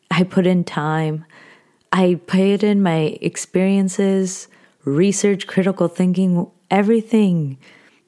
I 0.10 0.24
put 0.24 0.48
in 0.48 0.63
time. 0.63 1.25
I 1.92 2.22
put 2.25 2.63
in 2.63 2.81
my 2.81 3.18
experiences 3.19 4.48
research, 4.90 5.48
critical 5.48 5.88
thinking, 5.88 6.50
everything 6.70 7.58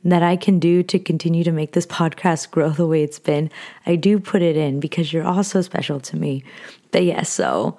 that 0.04 0.24
I 0.24 0.36
can 0.36 0.60
do 0.60 0.82
to 0.84 1.00
continue 1.00 1.44
to 1.44 1.52
make 1.52 1.74
this 1.74 1.86
podcast 1.86 2.52
grow 2.52 2.72
the 2.72 2.88
way 2.88 3.04
it's 3.04 3.20
been, 3.20 3.52
I 3.86 3.96
do 3.96 4.20
put 4.20 4.42
it 4.42 4.58
in 4.58 4.80
because 4.80 5.14
you're 5.14 5.24
all 5.24 5.44
so 5.44 5.62
special 5.62 6.00
to 6.00 6.18
me. 6.18 6.44
But 6.92 7.04
yeah, 7.04 7.24
so 7.24 7.78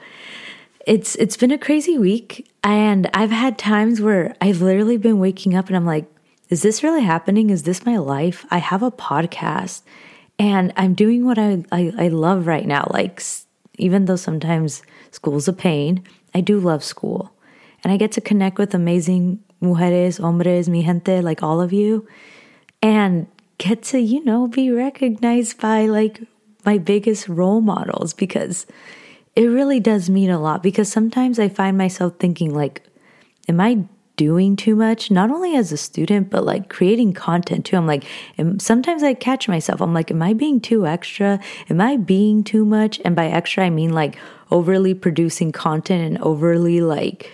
it's 0.87 1.15
it's 1.17 1.37
been 1.37 1.51
a 1.51 1.59
crazy 1.59 1.99
week 1.99 2.49
and 2.63 3.09
I've 3.15 3.31
had 3.31 3.59
times 3.59 4.01
where 4.01 4.35
I've 4.41 4.63
literally 4.63 4.97
been 4.97 5.19
waking 5.19 5.55
up 5.55 5.67
and 5.69 5.77
I'm 5.77 5.87
like, 5.87 6.07
is 6.49 6.63
this 6.63 6.83
really 6.83 7.03
happening? 7.03 7.51
Is 7.51 7.65
this 7.65 7.87
my 7.87 7.99
life? 7.99 8.47
I 8.51 8.59
have 8.59 8.83
a 8.83 8.91
podcast 8.91 9.83
and 10.39 10.73
I'm 10.77 10.95
doing 10.95 11.25
what 11.25 11.39
I, 11.39 11.65
I, 11.73 11.93
I 11.99 12.09
love 12.09 12.47
right 12.47 12.67
now. 12.67 12.89
Like 12.93 13.23
even 13.79 14.05
though 14.05 14.17
sometimes 14.17 14.83
school's 15.11 15.49
a 15.49 15.53
pain, 15.53 16.05
I 16.35 16.41
do 16.41 16.61
love 16.61 16.85
school 16.85 17.33
and 17.83 17.93
I 17.93 17.97
get 17.97 18.13
to 18.13 18.21
connect 18.21 18.59
with 18.59 18.75
amazing 18.75 19.43
mujeres, 19.63 20.21
hombres, 20.21 20.69
mi 20.69 20.83
gente, 20.83 21.21
like 21.21 21.43
all 21.43 21.61
of 21.61 21.73
you, 21.73 22.07
and 22.81 23.27
get 23.59 23.83
to, 23.85 23.99
you 23.99 24.25
know, 24.25 24.47
be 24.47 24.71
recognized 24.71 25.61
by 25.61 25.87
like 25.87 26.21
my 26.65 26.79
biggest 26.79 27.29
role 27.29 27.61
models 27.61 28.13
because 28.13 28.67
it 29.35 29.47
really 29.47 29.81
does 29.81 30.11
mean 30.11 30.31
a 30.31 30.41
lot. 30.41 30.63
Because 30.63 30.91
sometimes 30.91 31.39
I 31.39 31.49
find 31.49 31.77
myself 31.79 32.15
thinking, 32.19 32.55
like, 32.55 32.83
am 33.49 33.61
I 33.61 33.85
doing 34.17 34.57
too 34.57 34.77
much? 34.77 35.11
Not 35.11 35.31
only 35.31 35.57
as 35.57 35.73
a 35.73 35.77
student 35.77 36.31
but 36.31 36.45
like 36.45 36.69
creating 36.69 37.13
content 37.13 37.65
too. 37.67 37.77
I'm 37.77 37.87
like 37.87 38.05
sometimes 38.59 39.03
i 39.03 39.15
catch 39.15 39.49
myself 39.49 39.81
i'm 39.81 39.95
like 39.95 40.11
am 40.11 40.23
i 40.23 40.35
being 40.35 40.61
too 40.61 40.87
extra? 40.87 41.41
Am 41.71 41.81
i 41.81 41.97
being 41.97 42.45
too 42.45 42.65
much? 42.65 43.01
And 43.05 43.17
by 43.17 43.29
extra 43.29 43.65
i 43.65 43.71
mean 43.71 43.93
like 43.93 44.19
overly 44.51 44.93
producing 44.93 45.51
content 45.51 46.05
and 46.05 46.23
overly 46.23 46.83
like 46.83 47.33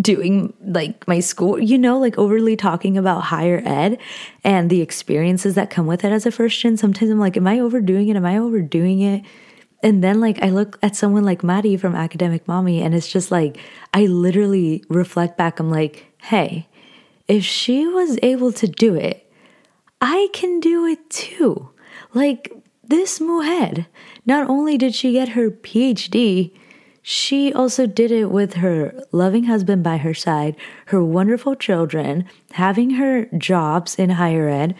doing 0.00 0.52
like 0.60 1.06
my 1.08 1.20
school, 1.20 1.58
you 1.58 1.78
know, 1.78 1.98
like 1.98 2.16
overly 2.18 2.56
talking 2.56 2.96
about 2.96 3.20
higher 3.24 3.62
ed 3.64 3.98
and 4.44 4.70
the 4.70 4.80
experiences 4.80 5.54
that 5.54 5.70
come 5.70 5.86
with 5.86 6.04
it 6.04 6.12
as 6.12 6.26
a 6.26 6.30
first 6.30 6.58
gen. 6.60 6.76
Sometimes 6.76 7.10
I'm 7.10 7.18
like, 7.18 7.36
am 7.36 7.46
I 7.46 7.60
overdoing 7.60 8.08
it? 8.08 8.16
Am 8.16 8.24
I 8.24 8.38
overdoing 8.38 9.00
it? 9.00 9.24
And 9.82 10.02
then 10.02 10.20
like 10.20 10.42
I 10.42 10.50
look 10.50 10.78
at 10.82 10.96
someone 10.96 11.24
like 11.24 11.44
Maddie 11.44 11.76
from 11.76 11.94
Academic 11.94 12.46
Mommy 12.48 12.82
and 12.82 12.94
it's 12.94 13.08
just 13.08 13.30
like 13.30 13.58
I 13.94 14.06
literally 14.06 14.84
reflect 14.88 15.36
back. 15.36 15.60
I'm 15.60 15.70
like, 15.70 16.06
hey, 16.22 16.68
if 17.26 17.44
she 17.44 17.86
was 17.86 18.18
able 18.22 18.52
to 18.52 18.66
do 18.66 18.94
it, 18.94 19.30
I 20.00 20.28
can 20.32 20.60
do 20.60 20.86
it 20.86 21.10
too. 21.10 21.70
Like 22.14 22.52
this 22.84 23.20
mujer, 23.20 23.86
not 24.26 24.48
only 24.48 24.78
did 24.78 24.94
she 24.94 25.12
get 25.12 25.30
her 25.30 25.50
PhD, 25.50 26.52
she 27.10 27.50
also 27.54 27.86
did 27.86 28.12
it 28.12 28.26
with 28.26 28.52
her 28.52 28.92
loving 29.12 29.44
husband 29.44 29.82
by 29.82 29.96
her 29.96 30.12
side, 30.12 30.54
her 30.88 31.02
wonderful 31.02 31.54
children, 31.54 32.26
having 32.50 32.90
her 32.90 33.24
jobs 33.38 33.94
in 33.94 34.10
higher 34.10 34.46
ed, 34.46 34.74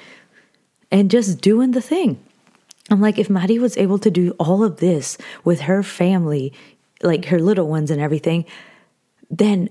and 0.91 1.11
just 1.11 1.41
doing 1.41 1.71
the 1.71 1.81
thing. 1.81 2.23
I'm 2.91 3.01
like, 3.01 3.19
if 3.19 3.31
Maddie 3.31 3.59
was 3.59 3.79
able 3.79 3.99
to 4.01 4.11
do 4.11 4.33
all 4.33 4.63
of 4.63 4.77
this 4.77 5.17
with 5.43 5.61
her 5.61 5.83
family, 5.83 6.53
like 7.03 7.25
her 7.25 7.39
little 7.39 7.67
ones 7.67 7.91
and 7.91 7.99
everything, 7.99 8.45
then 9.31 9.71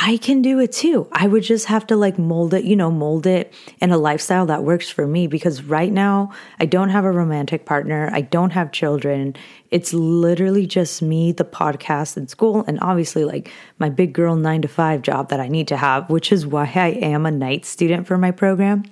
I 0.00 0.16
can 0.16 0.42
do 0.42 0.60
it 0.60 0.70
too. 0.70 1.08
I 1.10 1.26
would 1.26 1.42
just 1.42 1.66
have 1.66 1.84
to 1.88 1.96
like 1.96 2.20
mold 2.20 2.54
it, 2.54 2.62
you 2.62 2.76
know, 2.76 2.88
mold 2.88 3.26
it 3.26 3.52
in 3.80 3.90
a 3.90 3.98
lifestyle 3.98 4.46
that 4.46 4.62
works 4.62 4.88
for 4.88 5.08
me 5.08 5.26
because 5.26 5.64
right 5.64 5.92
now 5.92 6.32
I 6.60 6.66
don't 6.66 6.90
have 6.90 7.04
a 7.04 7.10
romantic 7.10 7.64
partner. 7.66 8.08
I 8.12 8.20
don't 8.20 8.50
have 8.50 8.70
children. 8.70 9.34
It's 9.72 9.92
literally 9.92 10.68
just 10.68 11.02
me, 11.02 11.32
the 11.32 11.44
podcast 11.44 12.16
and 12.16 12.30
school, 12.30 12.64
and 12.68 12.78
obviously 12.80 13.24
like 13.24 13.50
my 13.80 13.88
big 13.88 14.12
girl 14.12 14.36
nine 14.36 14.62
to 14.62 14.68
five 14.68 15.02
job 15.02 15.30
that 15.30 15.40
I 15.40 15.48
need 15.48 15.66
to 15.68 15.76
have, 15.76 16.08
which 16.08 16.30
is 16.30 16.46
why 16.46 16.70
I 16.76 16.90
am 17.02 17.26
a 17.26 17.32
night 17.32 17.64
student 17.64 18.06
for 18.06 18.16
my 18.16 18.30
program. 18.30 18.84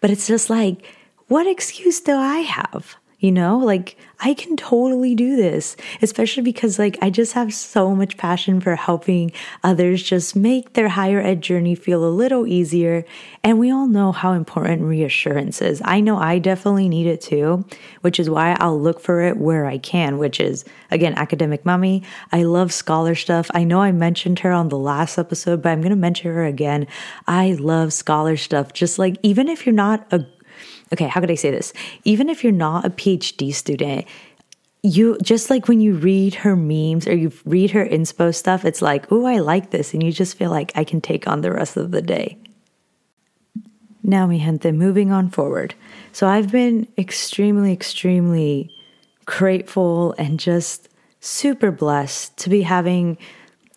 But 0.00 0.08
it's 0.08 0.26
just 0.26 0.48
like, 0.48 0.82
what 1.26 1.46
excuse 1.46 2.00
do 2.00 2.16
I 2.16 2.38
have? 2.38 2.96
You 3.20 3.32
know, 3.32 3.58
like 3.58 3.96
I 4.20 4.32
can 4.32 4.56
totally 4.56 5.16
do 5.16 5.34
this, 5.34 5.76
especially 6.00 6.44
because 6.44 6.78
like 6.78 6.96
I 7.02 7.10
just 7.10 7.32
have 7.32 7.52
so 7.52 7.92
much 7.92 8.16
passion 8.16 8.60
for 8.60 8.76
helping 8.76 9.32
others 9.64 10.04
just 10.04 10.36
make 10.36 10.74
their 10.74 10.88
higher 10.88 11.20
ed 11.20 11.40
journey 11.40 11.74
feel 11.74 12.04
a 12.04 12.14
little 12.14 12.46
easier. 12.46 13.04
And 13.42 13.58
we 13.58 13.72
all 13.72 13.88
know 13.88 14.12
how 14.12 14.34
important 14.34 14.82
reassurance 14.82 15.60
is. 15.60 15.82
I 15.84 15.98
know 15.98 16.16
I 16.16 16.38
definitely 16.38 16.88
need 16.88 17.08
it 17.08 17.20
too, 17.20 17.64
which 18.02 18.20
is 18.20 18.30
why 18.30 18.56
I'll 18.60 18.80
look 18.80 19.00
for 19.00 19.20
it 19.22 19.36
where 19.36 19.66
I 19.66 19.78
can, 19.78 20.18
which 20.18 20.38
is 20.38 20.64
again, 20.92 21.14
academic 21.14 21.64
mommy. 21.64 22.04
I 22.30 22.44
love 22.44 22.72
scholar 22.72 23.16
stuff. 23.16 23.50
I 23.52 23.64
know 23.64 23.80
I 23.80 23.90
mentioned 23.90 24.38
her 24.40 24.52
on 24.52 24.68
the 24.68 24.78
last 24.78 25.18
episode, 25.18 25.60
but 25.60 25.70
I'm 25.70 25.80
going 25.80 25.90
to 25.90 25.96
mention 25.96 26.32
her 26.32 26.44
again. 26.44 26.86
I 27.26 27.54
love 27.54 27.92
scholar 27.92 28.36
stuff. 28.36 28.72
Just 28.74 28.96
like 28.96 29.16
even 29.24 29.48
if 29.48 29.66
you're 29.66 29.74
not 29.74 30.06
a 30.12 30.24
okay, 30.92 31.06
how 31.06 31.20
could 31.20 31.30
I 31.30 31.36
say 31.36 31.50
this? 31.50 31.72
Even 32.04 32.28
if 32.28 32.42
you're 32.42 32.52
not 32.52 32.84
a 32.84 32.90
PhD 32.90 33.52
student, 33.54 34.06
you 34.82 35.18
just 35.22 35.50
like 35.50 35.68
when 35.68 35.80
you 35.80 35.94
read 35.94 36.34
her 36.34 36.54
memes 36.54 37.06
or 37.06 37.14
you 37.14 37.32
read 37.44 37.70
her 37.72 37.84
inspo 37.84 38.34
stuff, 38.34 38.64
it's 38.64 38.82
like, 38.82 39.10
oh, 39.10 39.26
I 39.26 39.38
like 39.38 39.70
this. 39.70 39.92
And 39.92 40.02
you 40.02 40.12
just 40.12 40.36
feel 40.36 40.50
like 40.50 40.72
I 40.74 40.84
can 40.84 41.00
take 41.00 41.26
on 41.26 41.40
the 41.40 41.52
rest 41.52 41.76
of 41.76 41.90
the 41.90 42.02
day. 42.02 42.38
Now, 44.02 44.26
mi 44.26 44.38
gente, 44.38 44.72
moving 44.72 45.10
on 45.12 45.28
forward. 45.30 45.74
So 46.12 46.28
I've 46.28 46.50
been 46.50 46.86
extremely, 46.96 47.72
extremely 47.72 48.70
grateful 49.26 50.14
and 50.16 50.40
just 50.40 50.88
super 51.20 51.70
blessed 51.70 52.36
to 52.38 52.48
be 52.48 52.62
having 52.62 53.18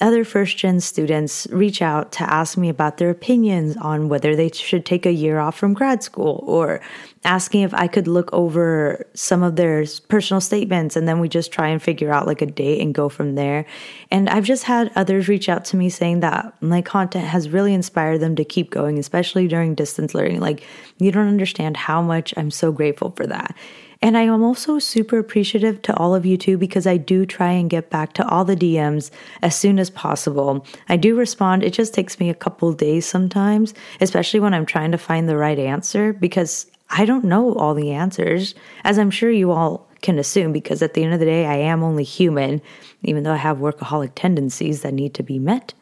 other 0.02 0.26
first 0.26 0.58
gen 0.58 0.80
students 0.80 1.48
reach 1.52 1.82
out 1.82 2.12
to 2.14 2.24
ask 2.24 2.58
me 2.58 2.70
about 2.70 2.98
their 2.98 3.10
opinions 3.10 3.78
on 3.78 4.10
whether 4.10 4.36
they 4.36 4.50
should 4.50 4.86
take 4.86 5.06
a 5.06 5.12
year 5.12 5.40
off 5.40 5.58
from 5.58 5.74
grad 5.74 6.04
school 6.04 6.44
or 6.48 6.82
asking 7.24 7.62
if 7.62 7.74
I 7.74 7.88
could 7.88 8.08
look 8.08 8.34
over 8.34 9.06
some 9.14 9.44
of 9.44 9.56
their 9.56 9.86
personal 10.08 10.42
statements 10.42 10.96
and 10.96 11.08
then 11.08 11.20
we 11.20 11.30
just 11.30 11.52
try 11.52 11.68
and 11.68 11.82
figure 11.82 12.12
out 12.12 12.26
like 12.26 12.42
a 12.42 12.46
date 12.48 12.82
and 12.82 12.94
go 12.94 13.10
from 13.10 13.36
there. 13.36 13.66
And 14.10 14.28
I've 14.28 14.44
just 14.44 14.64
had 14.64 14.92
others 14.96 15.28
reach 15.28 15.48
out 15.48 15.66
to 15.66 15.78
me 15.78 15.90
saying 15.90 16.22
that 16.22 16.54
my 16.62 16.82
content 16.82 17.28
has 17.28 17.50
really 17.50 17.74
inspired 17.74 18.20
them 18.20 18.36
to 18.36 18.44
keep 18.44 18.72
going, 18.72 18.98
especially 18.98 19.48
during 19.48 19.76
distance 19.76 20.16
learning. 20.16 20.40
Like, 20.40 20.64
you 20.98 21.12
don't 21.12 21.28
understand 21.28 21.78
how 21.78 22.02
much 22.02 22.34
I'm 22.36 22.52
so 22.52 22.72
grateful 22.72 23.12
for 23.12 23.28
that. 23.28 23.56
And 24.04 24.18
I 24.18 24.24
am 24.24 24.44
also 24.44 24.80
super 24.80 25.20
appreciative 25.20 25.84
to 25.84 25.96
all 25.96 26.16
of 26.16 26.26
you 26.26 26.36
too, 26.36 26.58
because 26.58 26.88
I 26.88 26.98
do 26.98 27.24
try 27.26 27.52
and 27.52 27.70
get 27.70 27.92
back 27.92 28.14
to 28.14 28.28
all 28.28 28.44
the 28.44 28.56
DMs 28.56 29.12
as 29.44 29.56
soon 29.56 29.78
as 29.78 29.92
possible. 29.92 30.66
I 30.90 30.98
do 30.98 31.16
respond. 31.16 31.64
It 31.64 31.74
just 31.74 31.94
takes 31.94 32.20
me 32.20 32.30
a 32.30 32.36
couple 32.36 32.74
days 32.74 33.06
sometimes, 33.06 33.76
especially 34.00 34.40
when 34.40 34.56
I'm 34.56 34.66
trying 34.66 34.92
to 34.92 34.98
find 34.98 35.30
the 35.30 35.38
right 35.38 35.60
answer, 35.60 36.14
because 36.14 36.66
I 36.90 37.06
don't 37.06 37.26
know 37.26 37.54
all 37.54 37.76
the 37.76 37.92
answers, 37.92 38.56
as 38.84 38.98
I'm 38.98 39.12
sure 39.12 39.30
you 39.30 39.52
all 39.52 39.88
can 40.02 40.18
assume, 40.18 40.52
because 40.52 40.82
at 40.82 40.96
the 40.96 41.04
end 41.04 41.14
of 41.14 41.20
the 41.20 41.26
day, 41.26 41.46
I 41.46 41.58
am 41.58 41.84
only 41.84 42.04
human, 42.04 42.60
even 43.04 43.22
though 43.22 43.34
I 43.34 43.38
have 43.38 43.60
workaholic 43.60 44.14
tendencies 44.16 44.82
that 44.82 44.96
need 44.96 45.14
to 45.14 45.24
be 45.24 45.38
met. 45.38 45.76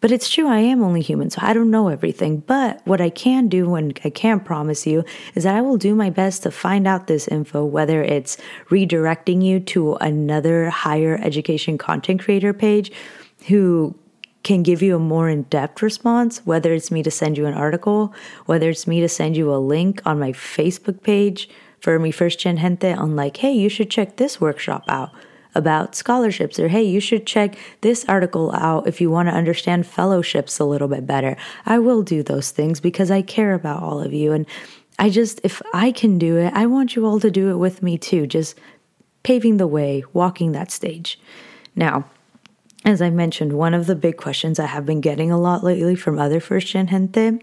But 0.00 0.12
it's 0.12 0.30
true, 0.30 0.46
I 0.46 0.58
am 0.58 0.82
only 0.82 1.00
human, 1.00 1.28
so 1.28 1.40
I 1.42 1.52
don't 1.52 1.72
know 1.72 1.88
everything. 1.88 2.38
But 2.38 2.80
what 2.84 3.00
I 3.00 3.10
can 3.10 3.48
do 3.48 3.74
and 3.74 3.98
I 4.04 4.10
can 4.10 4.38
promise 4.38 4.86
you 4.86 5.04
is 5.34 5.42
that 5.42 5.56
I 5.56 5.60
will 5.60 5.76
do 5.76 5.94
my 5.94 6.08
best 6.08 6.44
to 6.44 6.52
find 6.52 6.86
out 6.86 7.08
this 7.08 7.26
info, 7.26 7.64
whether 7.64 8.02
it's 8.02 8.36
redirecting 8.70 9.42
you 9.42 9.58
to 9.60 9.94
another 9.94 10.70
higher 10.70 11.18
education 11.20 11.78
content 11.78 12.20
creator 12.20 12.52
page 12.52 12.92
who 13.48 13.96
can 14.44 14.62
give 14.62 14.82
you 14.82 14.94
a 14.94 15.00
more 15.00 15.28
in 15.28 15.42
depth 15.44 15.82
response, 15.82 16.38
whether 16.46 16.72
it's 16.72 16.92
me 16.92 17.02
to 17.02 17.10
send 17.10 17.36
you 17.36 17.46
an 17.46 17.54
article, 17.54 18.14
whether 18.46 18.70
it's 18.70 18.86
me 18.86 19.00
to 19.00 19.08
send 19.08 19.36
you 19.36 19.52
a 19.52 19.58
link 19.58 20.00
on 20.06 20.20
my 20.20 20.30
Facebook 20.30 21.02
page 21.02 21.48
for 21.80 21.98
Mi 21.98 22.12
First 22.12 22.38
Gen 22.38 22.58
Gente 22.58 22.92
on 22.92 23.16
like, 23.16 23.38
hey, 23.38 23.52
you 23.52 23.68
should 23.68 23.90
check 23.90 24.16
this 24.16 24.40
workshop 24.40 24.84
out 24.88 25.10
about 25.58 25.94
scholarships 25.94 26.58
or 26.58 26.68
hey, 26.68 26.82
you 26.82 27.00
should 27.00 27.26
check 27.26 27.58
this 27.82 28.04
article 28.08 28.52
out 28.54 28.86
if 28.86 29.00
you 29.00 29.10
want 29.10 29.28
to 29.28 29.34
understand 29.34 29.86
fellowships 29.86 30.58
a 30.58 30.64
little 30.64 30.88
bit 30.88 31.06
better. 31.06 31.36
I 31.66 31.78
will 31.78 32.02
do 32.02 32.22
those 32.22 32.50
things 32.50 32.80
because 32.80 33.10
I 33.10 33.20
care 33.20 33.52
about 33.52 33.82
all 33.82 34.00
of 34.00 34.14
you. 34.14 34.32
And 34.32 34.46
I 34.98 35.10
just, 35.10 35.40
if 35.44 35.60
I 35.74 35.92
can 35.92 36.16
do 36.18 36.38
it, 36.38 36.52
I 36.54 36.66
want 36.66 36.96
you 36.96 37.04
all 37.04 37.20
to 37.20 37.30
do 37.30 37.50
it 37.50 37.56
with 37.56 37.82
me 37.82 37.98
too, 37.98 38.26
just 38.26 38.58
paving 39.22 39.58
the 39.58 39.66
way, 39.66 40.04
walking 40.12 40.52
that 40.52 40.70
stage. 40.70 41.20
Now, 41.76 42.06
as 42.84 43.02
I 43.02 43.10
mentioned, 43.10 43.52
one 43.52 43.74
of 43.74 43.86
the 43.86 43.96
big 43.96 44.16
questions 44.16 44.58
I 44.58 44.66
have 44.66 44.86
been 44.86 45.00
getting 45.00 45.30
a 45.30 45.38
lot 45.38 45.64
lately 45.64 45.96
from 45.96 46.18
other 46.18 46.40
first 46.40 46.68
gen 46.68 46.86
gente 46.86 47.40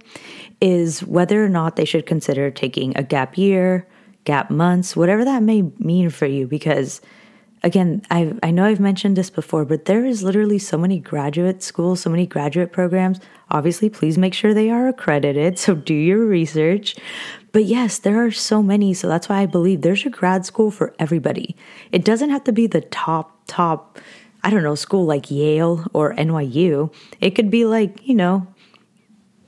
is 0.62 1.04
whether 1.04 1.44
or 1.44 1.50
not 1.50 1.76
they 1.76 1.86
should 1.86 2.06
consider 2.06 2.50
taking 2.50 2.98
a 2.98 3.04
gap 3.04 3.38
year, 3.38 3.86
gap 4.24 4.50
months, 4.50 4.96
whatever 4.96 5.26
that 5.26 5.44
may 5.44 5.62
mean 5.78 6.10
for 6.10 6.26
you, 6.26 6.48
because 6.48 7.02
again, 7.66 8.04
I 8.10 8.34
I 8.42 8.52
know 8.52 8.64
I've 8.64 8.80
mentioned 8.80 9.18
this 9.18 9.30
before, 9.30 9.66
but 9.66 9.86
there 9.86 10.06
is 10.06 10.24
literally 10.24 10.60
so 10.60 10.78
many 10.78 11.00
graduate 11.00 11.62
schools, 11.64 12.00
so 12.00 12.10
many 12.10 12.26
graduate 12.26 12.72
programs. 12.72 13.20
Obviously, 13.52 13.90
please 13.90 14.18
make 14.18 14.34
sure 14.34 14.54
they 14.54 14.70
are 14.70 14.88
accredited, 14.88 15.60
so 15.60 15.76
do 15.76 15.94
your 15.94 16.26
research. 16.26 16.96
But 17.52 17.66
yes, 17.66 17.98
there 17.98 18.24
are 18.24 18.32
so 18.32 18.62
many, 18.62 18.94
so 18.94 19.08
that's 19.08 19.28
why 19.28 19.42
I 19.42 19.46
believe 19.46 19.82
there's 19.82 20.06
a 20.06 20.10
grad 20.10 20.46
school 20.46 20.72
for 20.72 20.94
everybody. 21.00 21.56
It 21.92 22.06
doesn't 22.06 22.30
have 22.30 22.44
to 22.46 22.54
be 22.54 22.68
the 22.68 22.82
top 22.82 23.38
top 23.48 24.00
I 24.46 24.52
don't 24.52 24.62
know, 24.62 24.76
school 24.76 25.06
like 25.06 25.32
Yale 25.32 25.88
or 25.92 26.14
NYU. 26.14 26.94
It 27.20 27.32
could 27.32 27.50
be 27.50 27.66
like, 27.66 28.08
you 28.08 28.14
know, 28.14 28.46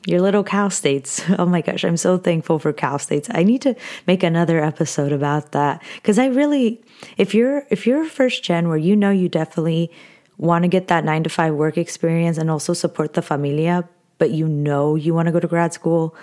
your 0.08 0.22
little 0.22 0.44
Cal 0.44 0.70
States. 0.70 1.22
Oh 1.38 1.46
my 1.46 1.62
gosh, 1.62 1.84
I'm 1.84 1.98
so 1.98 2.18
thankful 2.18 2.58
for 2.58 2.74
Cal 2.74 2.98
States. 2.98 3.30
I 3.34 3.44
need 3.44 3.62
to 3.62 3.76
make 4.08 4.24
another 4.24 4.64
episode 4.64 5.12
about 5.12 5.52
that 5.52 5.84
because 5.96 6.18
I 6.18 6.28
really, 6.28 6.82
if 7.18 7.36
you're 7.36 7.68
if 7.70 7.86
you're 7.86 8.06
first 8.06 8.44
gen 8.44 8.70
where 8.70 8.78
you 8.78 8.96
know 8.96 9.12
you 9.12 9.30
definitely 9.30 9.92
want 10.38 10.64
to 10.64 10.68
get 10.68 10.88
that 10.88 11.04
nine 11.04 11.24
to 11.24 11.30
five 11.30 11.54
work 11.54 11.78
experience 11.78 12.38
and 12.38 12.50
also 12.50 12.74
support 12.74 13.14
the 13.14 13.22
familia, 13.22 13.88
but 14.18 14.32
you 14.32 14.48
know 14.48 14.96
you 14.96 15.14
want 15.14 15.28
to 15.28 15.32
go 15.32 15.40
to 15.40 15.48
grad 15.48 15.74
school, 15.74 16.16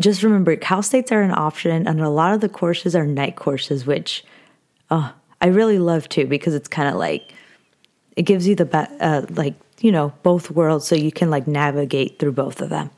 just 0.00 0.22
remember 0.22 0.56
Cal 0.56 0.82
States 0.82 1.12
are 1.12 1.22
an 1.22 1.32
option, 1.32 1.86
and 1.86 2.00
a 2.00 2.08
lot 2.08 2.34
of 2.34 2.40
the 2.40 2.48
courses 2.48 2.96
are 2.96 3.06
night 3.06 3.36
courses, 3.36 3.86
which 3.86 4.24
oh, 4.90 5.12
I 5.40 5.48
really 5.48 5.78
love 5.78 6.08
too 6.08 6.26
because 6.26 6.54
it's 6.54 6.68
kind 6.68 6.88
of 6.88 6.94
like 6.94 7.34
it 8.16 8.22
gives 8.22 8.48
you 8.48 8.54
the 8.54 8.64
be- 8.64 8.96
uh, 9.00 9.26
like 9.30 9.54
you 9.80 9.92
know, 9.92 10.12
both 10.22 10.50
worlds 10.50 10.86
so 10.86 10.94
you 10.94 11.12
can 11.12 11.30
like 11.30 11.46
navigate 11.46 12.18
through 12.18 12.32
both 12.32 12.60
of 12.60 12.70
them. 12.70 12.90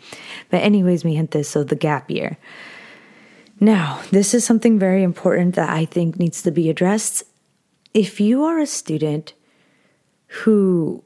But, 0.51 0.63
anyways, 0.63 1.05
mi 1.05 1.17
gente, 1.17 1.43
so 1.43 1.65
the 1.65 1.77
gap 1.77 2.11
year. 2.11 2.39
Now, 3.59 4.03
this 4.11 4.35
is 4.35 4.45
something 4.45 4.79
very 4.79 5.03
important 5.03 5.55
that 5.55 5.71
I 5.71 5.87
think 5.87 6.19
needs 6.19 6.43
to 6.43 6.51
be 6.51 6.69
addressed. 6.69 7.25
If 7.95 8.21
you 8.21 8.45
are 8.45 8.59
a 8.59 8.67
student 8.67 9.33
who 10.27 11.03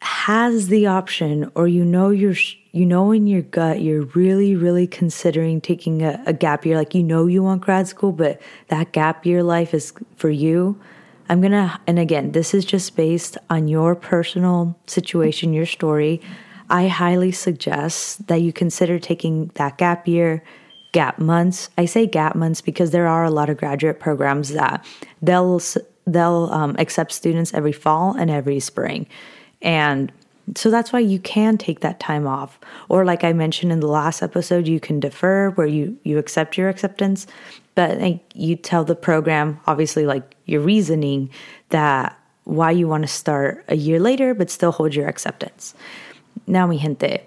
has 0.00 0.68
the 0.68 0.86
option 0.86 1.50
or 1.54 1.66
you 1.66 1.84
know 1.84 2.10
you're 2.10 2.36
you 2.70 2.86
know 2.86 3.10
in 3.10 3.26
your 3.26 3.42
gut 3.42 3.80
you're 3.80 4.02
really 4.14 4.54
really 4.54 4.86
considering 4.86 5.60
taking 5.60 6.02
a, 6.02 6.22
a 6.24 6.32
gap 6.32 6.64
year 6.64 6.76
like 6.76 6.94
you 6.94 7.02
know 7.02 7.26
you 7.26 7.42
want 7.42 7.60
grad 7.60 7.88
school 7.88 8.12
but 8.12 8.40
that 8.68 8.92
gap 8.92 9.26
year 9.26 9.42
life 9.42 9.74
is 9.74 9.92
for 10.14 10.30
you 10.30 10.80
I'm 11.28 11.40
going 11.40 11.52
to, 11.52 11.78
and 11.86 11.98
again, 11.98 12.32
this 12.32 12.54
is 12.54 12.64
just 12.64 12.96
based 12.96 13.36
on 13.50 13.68
your 13.68 13.94
personal 13.94 14.78
situation, 14.86 15.52
your 15.52 15.66
story. 15.66 16.20
I 16.70 16.88
highly 16.88 17.32
suggest 17.32 18.26
that 18.28 18.42
you 18.42 18.52
consider 18.52 18.98
taking 18.98 19.50
that 19.54 19.78
gap 19.78 20.08
year, 20.08 20.42
gap 20.92 21.18
months. 21.18 21.70
I 21.76 21.84
say 21.84 22.06
gap 22.06 22.34
months 22.34 22.60
because 22.60 22.90
there 22.90 23.06
are 23.06 23.24
a 23.24 23.30
lot 23.30 23.50
of 23.50 23.56
graduate 23.56 24.00
programs 24.00 24.50
that 24.50 24.84
they'll 25.22 25.60
they'll 26.06 26.48
um, 26.50 26.74
accept 26.78 27.12
students 27.12 27.52
every 27.52 27.72
fall 27.72 28.14
and 28.16 28.30
every 28.30 28.60
spring, 28.60 29.06
and 29.60 30.10
so 30.56 30.70
that's 30.70 30.92
why 30.92 30.98
you 30.98 31.18
can 31.18 31.58
take 31.58 31.80
that 31.80 32.00
time 32.00 32.26
off. 32.26 32.58
Or 32.88 33.04
like 33.04 33.22
I 33.22 33.34
mentioned 33.34 33.70
in 33.70 33.80
the 33.80 33.86
last 33.86 34.22
episode, 34.22 34.66
you 34.66 34.80
can 34.80 35.00
defer 35.00 35.50
where 35.50 35.66
you 35.66 35.98
you 36.04 36.18
accept 36.18 36.56
your 36.56 36.70
acceptance, 36.70 37.26
but 37.74 37.98
like, 37.98 38.20
you 38.34 38.56
tell 38.56 38.84
the 38.84 38.96
program 38.96 39.60
obviously 39.66 40.06
like 40.06 40.34
your 40.48 40.60
reasoning 40.60 41.30
that 41.70 42.18
why 42.44 42.70
you 42.70 42.88
want 42.88 43.02
to 43.02 43.08
start 43.08 43.64
a 43.68 43.76
year 43.76 44.00
later 44.00 44.34
but 44.34 44.50
still 44.50 44.72
hold 44.72 44.94
your 44.94 45.06
acceptance. 45.06 45.74
Now, 46.46 46.66
mi 46.66 46.78
gente, 46.78 47.20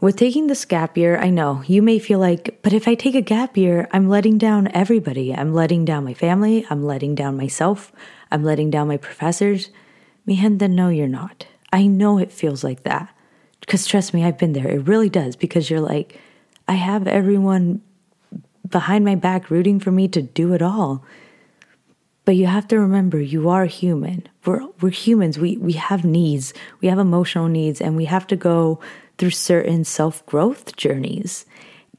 with 0.00 0.16
taking 0.16 0.46
this 0.46 0.64
gap 0.64 0.96
year, 0.96 1.18
I 1.18 1.28
know 1.28 1.62
you 1.66 1.82
may 1.82 1.98
feel 1.98 2.20
like, 2.20 2.60
but 2.62 2.72
if 2.72 2.86
I 2.86 2.94
take 2.94 3.16
a 3.16 3.20
gap 3.20 3.56
year, 3.56 3.88
I'm 3.92 4.08
letting 4.08 4.38
down 4.38 4.68
everybody. 4.72 5.34
I'm 5.34 5.52
letting 5.52 5.84
down 5.84 6.04
my 6.04 6.14
family. 6.14 6.64
I'm 6.70 6.84
letting 6.84 7.16
down 7.16 7.36
myself. 7.36 7.90
I'm 8.30 8.44
letting 8.44 8.70
down 8.70 8.86
my 8.86 8.96
professors. 8.96 9.70
Mi 10.24 10.36
gente, 10.36 10.68
no, 10.68 10.88
you're 10.88 11.08
not. 11.08 11.46
I 11.72 11.86
know 11.86 12.18
it 12.18 12.30
feels 12.30 12.62
like 12.62 12.84
that. 12.84 13.12
because 13.68 13.86
trust 13.86 14.14
me, 14.14 14.24
I've 14.24 14.38
been 14.38 14.54
there. 14.54 14.66
It 14.66 14.88
really 14.88 15.10
does 15.10 15.36
because 15.36 15.68
you're 15.68 15.80
like, 15.80 16.18
I 16.66 16.72
have 16.72 17.06
everyone 17.06 17.82
behind 18.66 19.04
my 19.04 19.14
back 19.14 19.50
rooting 19.50 19.78
for 19.78 19.90
me 19.90 20.08
to 20.08 20.22
do 20.22 20.54
it 20.54 20.62
all. 20.62 21.04
But 22.28 22.36
you 22.36 22.44
have 22.44 22.68
to 22.68 22.78
remember 22.78 23.18
you 23.18 23.48
are 23.48 23.64
human. 23.64 24.28
We're 24.44 24.60
we're 24.82 24.90
humans. 24.90 25.38
We 25.38 25.56
we 25.56 25.72
have 25.72 26.04
needs. 26.04 26.52
We 26.82 26.88
have 26.88 26.98
emotional 26.98 27.48
needs 27.48 27.80
and 27.80 27.96
we 27.96 28.04
have 28.04 28.26
to 28.26 28.36
go 28.36 28.80
through 29.16 29.30
certain 29.30 29.82
self-growth 29.82 30.76
journeys. 30.76 31.46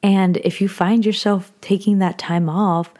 And 0.03 0.37
if 0.37 0.61
you 0.61 0.69
find 0.69 1.03
yourself 1.03 1.51
taking 1.61 1.97
that 1.97 2.19
time 2.19 2.47
off, 2.47 2.93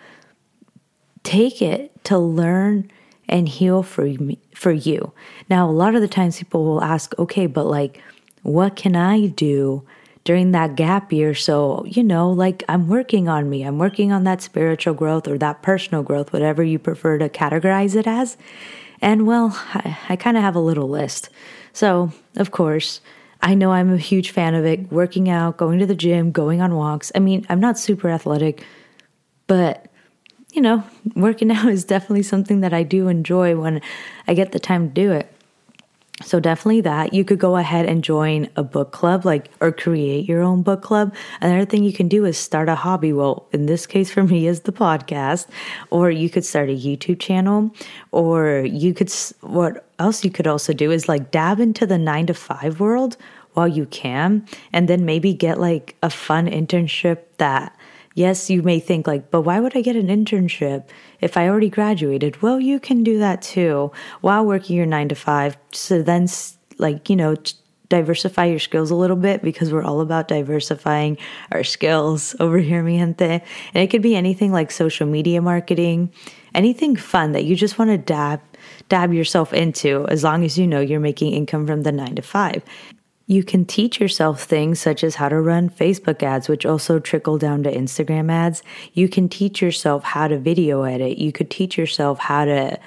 take 1.22 1.62
it 1.62 2.04
to 2.06 2.18
learn 2.18 2.90
and 3.28 3.48
heal 3.48 3.84
for 3.84 4.06
me, 4.06 4.40
for 4.56 4.72
you. 4.72 5.14
Now, 5.52 5.70
a 5.70 5.78
lot 5.84 5.94
of 5.94 6.02
the 6.02 6.08
times 6.08 6.40
people 6.40 6.66
will 6.66 6.84
ask, 6.84 7.14
"Okay, 7.20 7.46
but 7.46 7.68
like 7.68 8.02
what 8.42 8.76
can 8.76 8.96
I 8.96 9.28
do 9.28 9.84
during 10.24 10.52
that 10.52 10.76
gap 10.76 11.12
year. 11.12 11.34
So, 11.34 11.86
you 11.86 12.04
know, 12.04 12.32
like 12.32 12.64
I'm 12.70 12.88
working 12.88 13.28
on 13.28 13.50
me, 13.50 13.64
I'm 13.64 13.78
working 13.78 14.12
on 14.12 14.24
that 14.26 14.42
spiritual 14.42 14.94
growth 14.94 15.28
or 15.28 15.38
that 15.38 15.62
personal 15.62 16.04
growth, 16.04 16.34
whatever 16.34 16.64
you 16.64 16.80
prefer 16.80 17.18
to 17.18 17.30
categorize 17.30 17.96
it 17.96 18.08
as. 18.08 18.38
And 19.02 19.26
well, 19.26 19.52
I, 19.74 19.98
I 20.10 20.16
kind 20.16 20.38
of 20.38 20.44
have 20.44 20.56
a 20.56 20.60
little 20.60 20.90
list. 20.90 21.30
So, 21.74 22.12
of 22.36 22.52
course, 22.52 23.02
I 23.42 23.54
know 23.56 23.72
I'm 23.72 23.94
a 23.94 23.98
huge 23.98 24.32
fan 24.32 24.56
of 24.56 24.66
it 24.66 24.92
working 24.92 25.30
out, 25.30 25.58
going 25.58 25.80
to 25.80 25.86
the 25.86 25.96
gym, 25.96 26.32
going 26.32 26.62
on 26.62 26.76
walks. 26.76 27.12
I 27.16 27.20
mean, 27.20 27.46
I'm 27.50 27.62
not 27.62 27.80
super 27.80 28.10
athletic, 28.10 28.66
but 29.48 29.86
you 30.52 30.62
know, 30.62 30.84
working 31.16 31.52
out 31.56 31.70
is 31.70 31.86
definitely 31.86 32.24
something 32.24 32.62
that 32.62 32.74
I 32.74 32.84
do 32.84 33.08
enjoy 33.08 33.56
when 33.56 33.82
I 34.28 34.34
get 34.34 34.52
the 34.52 34.60
time 34.60 34.90
to 34.90 34.94
do 34.94 35.12
it. 35.12 35.32
So 36.22 36.40
definitely 36.40 36.82
that. 36.82 37.14
You 37.14 37.24
could 37.24 37.40
go 37.40 37.56
ahead 37.56 37.86
and 37.86 38.04
join 38.04 38.50
a 38.58 38.64
book 38.64 38.92
club, 38.92 39.26
like, 39.26 39.50
or 39.62 39.72
create 39.72 40.28
your 40.28 40.42
own 40.42 40.64
book 40.64 40.82
club. 40.82 41.16
Another 41.40 41.66
thing 41.66 41.84
you 41.84 41.94
can 41.94 42.10
do 42.10 42.26
is 42.26 42.38
start 42.38 42.68
a 42.68 42.76
hobby. 42.76 43.14
Well, 43.14 43.48
in 43.54 43.68
this 43.68 43.88
case 43.88 44.12
for 44.12 44.24
me 44.24 44.46
is 44.46 44.62
the 44.62 44.74
podcast, 44.74 45.48
or 45.92 46.12
you 46.12 46.30
could 46.30 46.44
start 46.44 46.70
a 46.70 46.76
YouTube 46.76 47.20
channel, 47.20 47.72
or 48.12 48.66
you 48.66 48.94
could, 48.94 49.10
what 49.42 49.86
else 49.98 50.26
you 50.26 50.30
could 50.30 50.46
also 50.46 50.74
do 50.74 50.92
is 50.92 51.08
like 51.08 51.32
dab 51.32 51.60
into 51.60 51.86
the 51.86 51.98
nine 51.98 52.28
to 52.28 52.34
five 52.34 52.82
world 52.82 53.16
while 53.54 53.68
you 53.68 53.86
can, 53.86 54.46
and 54.74 54.88
then 54.90 55.06
maybe 55.06 55.34
get 55.34 55.60
like 55.60 55.96
a 56.04 56.10
fun 56.10 56.48
internship 56.48 57.20
that 57.38 57.76
yes, 58.16 58.50
you 58.50 58.62
may 58.62 58.80
think 58.80 59.08
like, 59.08 59.32
but 59.32 59.42
why 59.42 59.60
would 59.60 59.76
I 59.76 59.82
get 59.82 59.96
an 59.96 60.08
internship 60.08 60.86
if 61.22 61.38
I 61.38 61.48
already 61.48 61.70
graduated? 61.70 62.42
Well, 62.42 62.60
you 62.60 62.80
can 62.80 63.04
do 63.04 63.20
that 63.20 63.42
too 63.42 63.92
while 64.22 64.46
working 64.46 64.76
your 64.76 64.86
nine 64.86 65.10
to 65.10 65.16
five. 65.16 65.58
So 65.72 66.02
then, 66.02 66.28
like, 66.78 67.10
you 67.10 67.16
know, 67.16 67.36
diversify 67.90 68.46
your 68.46 68.60
skills 68.60 68.92
a 68.92 68.96
little 68.96 69.16
bit 69.16 69.42
because 69.42 69.74
we're 69.74 69.84
all 69.84 70.02
about 70.02 70.28
diversifying 70.28 71.18
our 71.52 71.64
skills 71.64 72.36
over 72.40 72.60
here, 72.60 72.84
mi 72.84 72.98
gente. 72.98 73.42
And 73.74 73.84
it 73.84 73.88
could 73.90 74.02
be 74.02 74.16
anything 74.16 74.52
like 74.52 74.72
social 74.72 75.08
media 75.08 75.42
marketing, 75.42 76.12
anything 76.54 76.96
fun 76.96 77.34
that 77.34 77.46
you 77.46 77.56
just 77.56 77.78
want 77.78 77.92
to 77.92 77.98
dab 77.98 78.42
dab 78.90 79.14
yourself 79.14 79.54
into 79.54 80.06
as 80.10 80.24
long 80.24 80.44
as 80.44 80.58
you 80.58 80.68
know 80.68 80.80
you're 80.82 81.00
making 81.00 81.32
income 81.32 81.66
from 81.66 81.84
the 81.84 81.92
9 81.92 82.16
to 82.16 82.22
5. 82.22 82.64
You 83.30 83.44
can 83.44 83.64
teach 83.64 84.00
yourself 84.00 84.42
things 84.42 84.80
such 84.80 85.04
as 85.04 85.14
how 85.14 85.30
to 85.30 85.40
run 85.40 85.70
Facebook 85.70 86.24
ads, 86.24 86.50
which 86.50 86.66
also 86.66 86.98
trickle 86.98 87.38
down 87.38 87.62
to 87.62 87.72
Instagram 87.72 88.32
ads. 88.32 88.64
You 88.94 89.08
can 89.08 89.30
teach 89.30 89.62
yourself 89.62 90.04
how 90.04 90.28
to 90.28 90.40
video 90.40 90.82
edit. 90.82 91.20
You 91.20 91.32
could 91.32 91.52
teach 91.52 91.78
yourself 91.78 92.18
how 92.18 92.46
to 92.46 92.80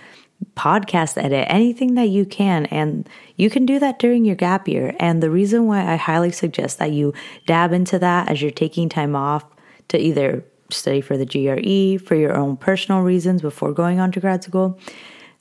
podcast 0.57 1.17
edit, 1.17 1.47
anything 1.49 1.95
that 1.95 2.09
you 2.09 2.27
can. 2.27 2.67
And 2.67 3.09
you 3.37 3.51
can 3.51 3.67
do 3.67 3.79
that 3.79 4.01
during 4.01 4.25
your 4.25 4.35
gap 4.35 4.67
year. 4.67 4.97
And 4.99 5.23
the 5.23 5.31
reason 5.31 5.69
why 5.69 5.89
I 5.89 5.95
highly 5.95 6.33
suggest 6.33 6.81
that 6.81 6.91
you 6.91 7.15
dab 7.47 7.73
into 7.73 8.01
that 8.01 8.29
as 8.29 8.43
you're 8.43 8.51
taking 8.51 8.89
time 8.89 9.15
off 9.15 9.45
to 9.91 9.99
either 9.99 10.45
study 10.71 11.03
for 11.03 11.17
the 11.17 11.25
GRE, 11.25 12.05
for 12.05 12.17
your 12.17 12.37
own 12.37 12.57
personal 12.57 13.03
reasons 13.03 13.43
before 13.43 13.73
going 13.73 14.01
on 14.01 14.11
to 14.11 14.19
grad 14.19 14.43
school. 14.43 14.77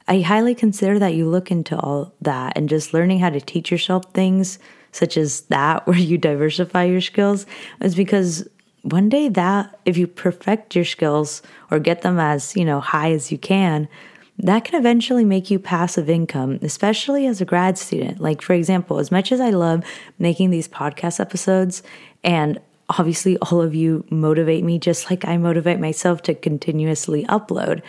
I 0.07 0.19
highly 0.19 0.53
consider 0.53 0.99
that 0.99 1.15
you 1.15 1.27
look 1.27 1.49
into 1.49 1.75
all 1.75 2.13
that 2.21 2.55
and 2.55 2.69
just 2.69 2.93
learning 2.93 3.17
how 3.17 3.31
to 3.31 3.41
teach 3.41 3.71
yourself 3.71 4.05
things 4.13 4.59
such 4.91 5.17
as 5.17 5.41
that, 5.41 5.85
where 5.87 5.97
you 5.97 6.17
diversify 6.17 6.83
your 6.83 7.01
skills, 7.01 7.45
is 7.81 7.95
because 7.95 8.47
one 8.83 9.09
day 9.09 9.29
that, 9.29 9.79
if 9.85 9.97
you 9.97 10.07
perfect 10.07 10.75
your 10.75 10.85
skills 10.85 11.41
or 11.69 11.79
get 11.79 12.01
them 12.01 12.19
as, 12.19 12.55
you 12.55 12.65
know, 12.65 12.79
high 12.79 13.11
as 13.11 13.31
you 13.31 13.37
can, 13.37 13.87
that 14.39 14.63
can 14.63 14.79
eventually 14.79 15.23
make 15.23 15.51
you 15.51 15.59
passive 15.59 16.09
income, 16.09 16.57
especially 16.63 17.27
as 17.27 17.41
a 17.41 17.45
grad 17.45 17.77
student. 17.77 18.19
Like, 18.19 18.41
for 18.41 18.53
example, 18.53 18.97
as 18.97 19.11
much 19.11 19.31
as 19.31 19.39
I 19.39 19.51
love 19.51 19.83
making 20.17 20.49
these 20.49 20.67
podcast 20.67 21.19
episodes, 21.19 21.83
and 22.23 22.59
obviously 22.89 23.37
all 23.37 23.61
of 23.61 23.75
you 23.75 24.03
motivate 24.09 24.63
me 24.63 24.79
just 24.79 25.09
like 25.09 25.25
I 25.25 25.37
motivate 25.37 25.79
myself 25.79 26.21
to 26.23 26.33
continuously 26.33 27.23
upload. 27.25 27.81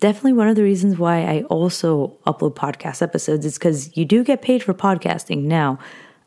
Definitely 0.00 0.34
one 0.34 0.48
of 0.48 0.56
the 0.56 0.62
reasons 0.62 0.96
why 0.96 1.24
I 1.24 1.42
also 1.44 2.16
upload 2.26 2.54
podcast 2.54 3.02
episodes 3.02 3.44
is 3.44 3.58
because 3.58 3.96
you 3.96 4.04
do 4.04 4.24
get 4.24 4.42
paid 4.42 4.62
for 4.62 4.72
podcasting. 4.72 5.42
Now, 5.42 5.78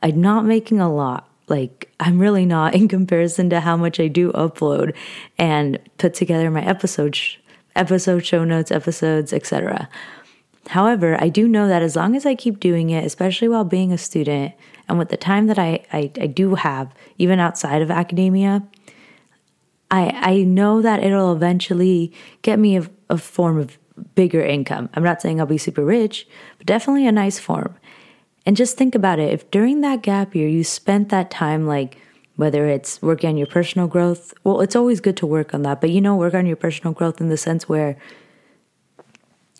I'm 0.02 0.22
not 0.22 0.46
making 0.46 0.80
a 0.80 0.94
lot. 0.94 1.28
Like, 1.48 1.92
I'm 2.00 2.20
really 2.20 2.46
not 2.46 2.76
in 2.76 2.88
comparison 2.88 3.50
to 3.50 3.60
how 3.60 3.78
much 3.78 4.00
I 4.00 4.08
do 4.08 4.32
upload 4.32 4.96
and 5.38 5.80
put 5.98 6.14
together 6.14 6.50
my 6.50 6.64
episode, 6.64 7.18
episode 7.76 8.26
show 8.26 8.44
notes, 8.44 8.72
episodes, 8.72 9.34
etc. 9.34 9.90
However, 10.70 11.18
I 11.20 11.30
do 11.30 11.48
know 11.48 11.68
that 11.68 11.82
as 11.82 11.96
long 11.96 12.16
as 12.16 12.26
I 12.26 12.36
keep 12.36 12.60
doing 12.60 12.90
it, 12.90 13.04
especially 13.04 13.48
while 13.48 13.64
being 13.64 13.92
a 13.92 13.98
student 13.98 14.54
and 14.88 14.98
with 14.98 15.10
the 15.10 15.18
time 15.18 15.48
that 15.48 15.60
I, 15.60 15.86
I, 15.92 16.12
I 16.20 16.28
do 16.28 16.56
have, 16.56 16.94
even 17.18 17.40
outside 17.40 17.82
of 17.82 17.92
academia, 17.92 18.64
I, 19.90 20.10
I 20.22 20.38
know 20.44 20.82
that 20.82 21.04
it'll 21.04 21.34
eventually 21.34 22.14
get 22.42 22.60
me 22.60 22.78
a, 22.78 22.90
a 23.10 23.18
form 23.18 23.58
of 23.58 23.78
bigger 24.16 24.42
income. 24.42 24.90
I'm 24.94 25.04
not 25.04 25.22
saying 25.22 25.40
I'll 25.40 25.46
be 25.46 25.58
super 25.58 25.84
rich, 25.84 26.28
but 26.58 26.68
definitely 26.68 27.08
a 27.08 27.12
nice 27.12 27.40
form. 27.40 27.76
And 28.46 28.58
just 28.58 28.78
think 28.78 28.96
about 28.96 29.20
it. 29.20 29.34
If 29.34 29.50
during 29.52 29.82
that 29.82 30.02
gap 30.02 30.36
year 30.36 30.48
you 30.48 30.64
spent 30.64 31.10
that 31.10 31.30
time, 31.30 31.68
like 31.68 31.98
whether 32.36 32.68
it's 32.68 33.02
working 33.02 33.30
on 33.30 33.38
your 33.38 33.48
personal 33.48 33.88
growth, 33.88 34.34
well, 34.44 34.62
it's 34.62 34.76
always 34.76 35.00
good 35.00 35.18
to 35.18 35.28
work 35.28 35.54
on 35.54 35.62
that, 35.64 35.80
but 35.82 35.92
you 35.92 36.02
know, 36.02 36.16
work 36.16 36.34
on 36.34 36.46
your 36.46 36.56
personal 36.56 36.94
growth 36.94 37.22
in 37.22 37.30
the 37.30 37.38
sense 37.38 37.70
where 37.70 37.98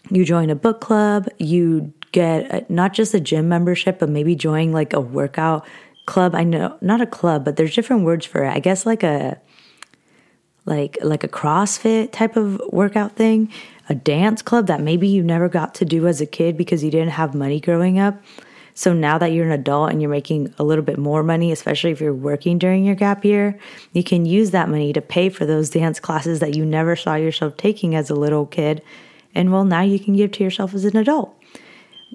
you 0.10 0.26
join 0.26 0.50
a 0.50 0.56
book 0.56 0.82
club, 0.82 1.28
you 1.38 1.94
get 2.12 2.52
a, 2.52 2.74
not 2.74 2.94
just 2.94 3.14
a 3.14 3.20
gym 3.20 3.48
membership, 3.48 4.00
but 4.00 4.10
maybe 4.10 4.36
join 4.36 4.72
like 4.72 4.94
a 4.94 5.00
workout 5.00 5.66
club. 6.06 6.34
I 6.34 6.44
know, 6.44 6.78
not 6.82 7.02
a 7.02 7.06
club, 7.06 7.46
but 7.46 7.56
there's 7.56 7.76
different 7.76 8.04
words 8.04 8.26
for 8.26 8.44
it. 8.44 8.50
I 8.50 8.60
guess 8.60 8.86
like 8.86 9.04
a, 9.04 9.40
like 10.66 10.98
like 11.02 11.24
a 11.24 11.28
CrossFit 11.28 12.12
type 12.12 12.36
of 12.36 12.62
workout 12.72 13.16
thing, 13.16 13.52
a 13.90 13.96
dance 13.96 14.42
club 14.42 14.68
that 14.68 14.82
maybe 14.82 15.08
you 15.08 15.24
never 15.24 15.50
got 15.50 15.74
to 15.76 15.86
do 15.86 16.08
as 16.08 16.22
a 16.22 16.26
kid 16.26 16.58
because 16.58 16.84
you 16.84 16.92
didn't 16.92 17.10
have 17.10 17.34
money 17.34 17.60
growing 17.60 18.00
up. 18.00 18.22
So 18.74 18.94
now 18.94 19.18
that 19.18 19.32
you're 19.32 19.46
an 19.46 19.52
adult 19.52 19.92
and 19.92 20.02
you're 20.02 20.12
making 20.12 20.54
a 20.58 20.64
little 20.64 20.84
bit 20.84 20.98
more 20.98 21.24
money, 21.24 21.52
especially 21.52 21.92
if 21.92 22.02
you're 22.02 22.14
working 22.14 22.58
during 22.58 22.86
your 22.86 22.96
gap 22.96 23.26
year, 23.26 23.60
you 23.94 24.04
can 24.04 24.26
use 24.26 24.52
that 24.52 24.70
money 24.70 24.94
to 24.94 25.02
pay 25.02 25.30
for 25.30 25.46
those 25.46 25.70
dance 25.70 26.00
classes 26.00 26.40
that 26.40 26.56
you 26.56 26.66
never 26.66 26.96
saw 26.96 27.16
yourself 27.16 27.58
taking 27.58 27.96
as 27.96 28.10
a 28.10 28.16
little 28.16 28.46
kid. 28.46 28.82
And 29.36 29.52
well, 29.52 29.66
now 29.66 29.82
you 29.82 30.00
can 30.00 30.16
give 30.16 30.32
to 30.34 30.44
yourself 30.44 30.74
as 30.74 30.86
an 30.86 30.98
adult. 30.98 31.36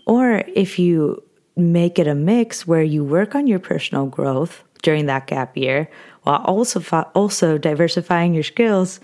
Or 0.07 0.43
if 0.55 0.79
you 0.79 1.23
make 1.57 1.99
it 1.99 2.07
a 2.07 2.15
mix 2.15 2.67
where 2.67 2.83
you 2.83 3.05
work 3.05 3.35
on 3.35 3.47
your 3.47 3.59
personal 3.59 4.07
growth 4.07 4.63
during 4.83 5.07
that 5.07 5.27
gap 5.27 5.57
year 5.57 5.89
while 6.23 6.43
also 6.45 6.83
also 7.15 7.57
diversifying 7.57 8.35
your 8.35 8.43
skills, 8.43 9.01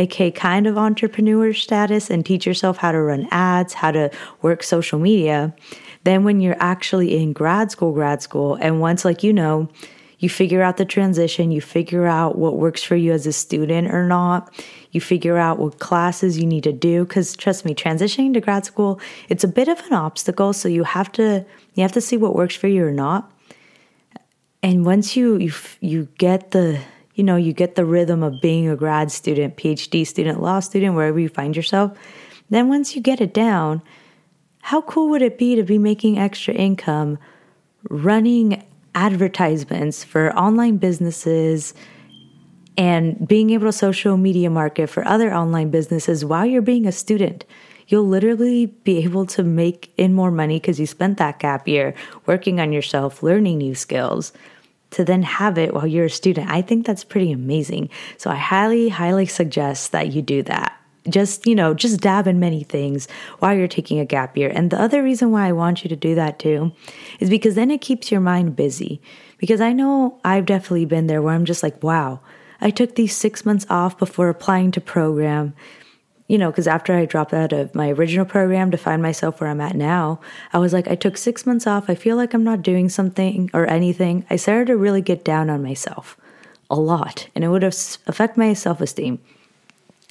aka 0.00 0.30
kind 0.30 0.66
of 0.66 0.78
entrepreneur 0.78 1.52
status 1.52 2.10
and 2.10 2.24
teach 2.24 2.46
yourself 2.46 2.78
how 2.78 2.90
to 2.90 3.00
run 3.00 3.28
ads, 3.30 3.74
how 3.74 3.90
to 3.90 4.10
work 4.42 4.62
social 4.62 4.98
media, 4.98 5.54
then 6.04 6.24
when 6.24 6.40
you're 6.40 6.56
actually 6.58 7.16
in 7.16 7.32
grad 7.32 7.70
school, 7.70 7.92
grad 7.92 8.22
school, 8.22 8.54
and 8.56 8.80
once 8.80 9.04
like 9.04 9.22
you 9.22 9.32
know, 9.32 9.68
you 10.18 10.28
figure 10.28 10.62
out 10.62 10.78
the 10.78 10.84
transition, 10.84 11.50
you 11.50 11.60
figure 11.60 12.06
out 12.06 12.36
what 12.36 12.56
works 12.56 12.82
for 12.82 12.96
you 12.96 13.12
as 13.12 13.26
a 13.26 13.32
student 13.32 13.92
or 13.92 14.06
not, 14.06 14.52
you 14.90 15.00
figure 15.00 15.36
out 15.36 15.58
what 15.58 15.78
classes 15.78 16.38
you 16.38 16.46
need 16.46 16.64
to 16.64 16.72
do 16.72 17.04
cuz 17.04 17.36
trust 17.36 17.64
me, 17.64 17.74
transitioning 17.74 18.32
to 18.34 18.40
grad 18.40 18.64
school, 18.64 18.98
it's 19.28 19.44
a 19.44 19.48
bit 19.48 19.68
of 19.68 19.78
an 19.86 19.92
obstacle, 19.92 20.52
so 20.52 20.68
you 20.68 20.84
have 20.84 21.12
to 21.12 21.44
you 21.74 21.82
have 21.82 21.92
to 21.92 22.00
see 22.00 22.16
what 22.16 22.34
works 22.34 22.56
for 22.56 22.68
you 22.68 22.84
or 22.84 22.92
not. 22.92 23.30
And 24.62 24.86
once 24.86 25.16
you 25.16 25.36
you 25.36 25.52
you 25.80 26.08
get 26.16 26.50
the 26.52 26.80
you 27.20 27.24
know, 27.24 27.36
you 27.36 27.52
get 27.52 27.74
the 27.74 27.84
rhythm 27.84 28.22
of 28.22 28.40
being 28.40 28.66
a 28.66 28.74
grad 28.74 29.12
student, 29.12 29.54
PhD 29.58 30.06
student, 30.06 30.40
law 30.40 30.58
student, 30.58 30.94
wherever 30.94 31.20
you 31.20 31.28
find 31.28 31.54
yourself, 31.54 31.92
then 32.48 32.70
once 32.70 32.96
you 32.96 33.02
get 33.02 33.20
it 33.20 33.34
down, 33.34 33.82
how 34.62 34.80
cool 34.80 35.10
would 35.10 35.20
it 35.20 35.36
be 35.36 35.54
to 35.54 35.62
be 35.62 35.76
making 35.76 36.18
extra 36.18 36.54
income 36.54 37.18
running 37.90 38.66
advertisements 38.94 40.02
for 40.02 40.34
online 40.34 40.78
businesses 40.78 41.74
and 42.78 43.28
being 43.28 43.50
able 43.50 43.66
to 43.66 43.72
social 43.72 44.16
media 44.16 44.48
market 44.48 44.88
for 44.88 45.06
other 45.06 45.30
online 45.30 45.68
businesses 45.68 46.24
while 46.24 46.46
you're 46.46 46.62
being 46.62 46.86
a 46.86 46.92
student? 46.92 47.44
you'll 47.88 48.06
literally 48.06 48.66
be 48.66 48.98
able 49.02 49.26
to 49.26 49.42
make 49.42 49.92
in 49.96 50.14
more 50.14 50.30
money 50.30 50.60
because 50.60 50.78
you 50.78 50.86
spent 50.86 51.18
that 51.18 51.40
gap 51.40 51.66
year 51.66 51.92
working 52.24 52.60
on 52.60 52.72
yourself, 52.72 53.20
learning 53.20 53.58
new 53.58 53.74
skills 53.74 54.32
to 54.90 55.04
then 55.04 55.22
have 55.22 55.58
it 55.58 55.74
while 55.74 55.86
you're 55.86 56.06
a 56.06 56.10
student. 56.10 56.50
I 56.50 56.62
think 56.62 56.86
that's 56.86 57.04
pretty 57.04 57.32
amazing. 57.32 57.90
So 58.16 58.30
I 58.30 58.36
highly, 58.36 58.88
highly 58.88 59.26
suggest 59.26 59.92
that 59.92 60.12
you 60.12 60.22
do 60.22 60.42
that. 60.44 60.76
Just, 61.08 61.46
you 61.46 61.54
know, 61.54 61.72
just 61.72 62.00
dab 62.00 62.26
in 62.26 62.38
many 62.40 62.62
things 62.62 63.08
while 63.38 63.56
you're 63.56 63.68
taking 63.68 63.98
a 63.98 64.04
gap 64.04 64.36
year. 64.36 64.50
And 64.54 64.70
the 64.70 64.80
other 64.80 65.02
reason 65.02 65.30
why 65.30 65.48
I 65.48 65.52
want 65.52 65.82
you 65.82 65.88
to 65.88 65.96
do 65.96 66.14
that 66.14 66.38
too 66.38 66.72
is 67.20 67.30
because 67.30 67.54
then 67.54 67.70
it 67.70 67.80
keeps 67.80 68.10
your 68.10 68.20
mind 68.20 68.54
busy. 68.54 69.00
Because 69.38 69.62
I 69.62 69.72
know 69.72 70.20
I've 70.24 70.44
definitely 70.44 70.84
been 70.84 71.06
there 71.06 71.22
where 71.22 71.34
I'm 71.34 71.46
just 71.46 71.62
like, 71.62 71.82
wow, 71.82 72.20
I 72.60 72.68
took 72.68 72.94
these 72.94 73.16
six 73.16 73.46
months 73.46 73.66
off 73.70 73.96
before 73.96 74.28
applying 74.28 74.70
to 74.72 74.80
program 74.80 75.54
you 76.30 76.38
know, 76.38 76.52
because 76.52 76.68
after 76.68 76.94
I 76.94 77.06
dropped 77.06 77.34
out 77.34 77.52
of 77.52 77.74
my 77.74 77.90
original 77.90 78.24
program 78.24 78.70
to 78.70 78.76
find 78.76 79.02
myself 79.02 79.40
where 79.40 79.50
I'm 79.50 79.60
at 79.60 79.74
now, 79.74 80.20
I 80.52 80.58
was 80.58 80.72
like, 80.72 80.86
I 80.86 80.94
took 80.94 81.16
six 81.16 81.44
months 81.44 81.66
off. 81.66 81.90
I 81.90 81.96
feel 81.96 82.16
like 82.16 82.34
I'm 82.34 82.44
not 82.44 82.62
doing 82.62 82.88
something 82.88 83.50
or 83.52 83.68
anything. 83.68 84.24
I 84.30 84.36
started 84.36 84.68
to 84.68 84.76
really 84.76 85.02
get 85.02 85.24
down 85.24 85.50
on 85.50 85.60
myself 85.60 86.16
a 86.70 86.76
lot, 86.76 87.26
and 87.34 87.42
it 87.42 87.48
would 87.48 87.64
affect 87.64 88.36
my 88.36 88.52
self 88.52 88.80
esteem. 88.80 89.18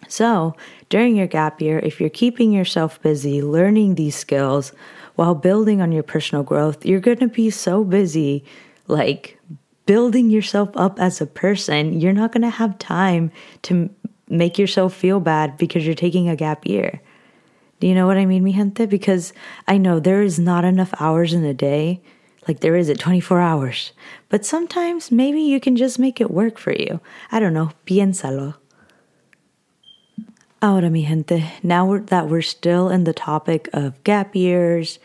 So, 0.10 0.58
during 0.90 1.16
your 1.16 1.28
gap 1.28 1.62
year, 1.62 1.80
if 1.80 2.02
you're 2.02 2.10
keeping 2.10 2.52
yourself 2.52 3.02
busy 3.02 3.42
learning 3.42 3.96
these 3.96 4.18
skills 4.18 4.74
while 5.16 5.36
building 5.36 5.82
on 5.82 5.94
your 5.94 6.04
personal 6.04 6.44
growth, 6.44 6.86
you're 6.86 7.00
going 7.00 7.20
to 7.20 7.30
be 7.30 7.50
so 7.50 7.86
busy, 7.86 8.44
like 8.88 9.40
building 9.86 10.30
yourself 10.30 10.70
up 10.76 11.00
as 11.00 11.22
a 11.22 11.26
person, 11.26 12.00
you're 12.00 12.12
not 12.12 12.34
going 12.34 12.44
to 12.44 12.50
have 12.50 12.78
time 12.78 13.32
to 13.62 13.90
make 14.30 14.58
yourself 14.58 14.94
feel 14.94 15.20
bad 15.20 15.58
because 15.58 15.86
you're 15.86 15.96
taking 15.96 16.30
a 16.30 16.36
gap 16.36 16.66
year. 16.66 17.02
Do 17.80 17.88
you 17.88 17.96
know 17.96 18.08
what 18.08 18.18
I 18.18 18.26
mean, 18.26 18.44
mi 18.44 18.54
gente? 18.54 18.86
Because 18.86 19.34
I 19.68 19.78
know 19.78 20.00
there 20.00 20.22
is 20.22 20.38
not 20.38 20.66
enough 20.66 20.94
hours 21.00 21.34
in 21.34 21.44
a 21.46 21.54
day. 21.54 22.02
Like 22.48 22.60
there 22.60 22.76
is 22.76 22.90
at 22.90 23.00
24 23.00 23.40
hours. 23.40 23.94
But 24.28 24.46
sometimes 24.46 25.12
maybe 25.12 25.42
you 25.42 25.60
can 25.60 25.76
just 25.76 26.00
make 26.00 26.20
it 26.20 26.32
work 26.32 26.58
for 26.58 26.74
you. 26.74 27.00
I 27.32 27.40
don't 27.40 27.54
know. 27.54 27.72
Piénsalo. 27.86 28.56
Ahora, 30.62 30.90
mi 30.90 31.06
gente, 31.06 31.50
now 31.64 31.86
we're, 31.86 32.02
that 32.02 32.28
we're 32.28 32.42
still 32.42 32.90
in 32.90 33.06
the 33.06 33.14
topic 33.14 33.70
of 33.72 34.04
gap 34.04 34.36
years, 34.36 35.00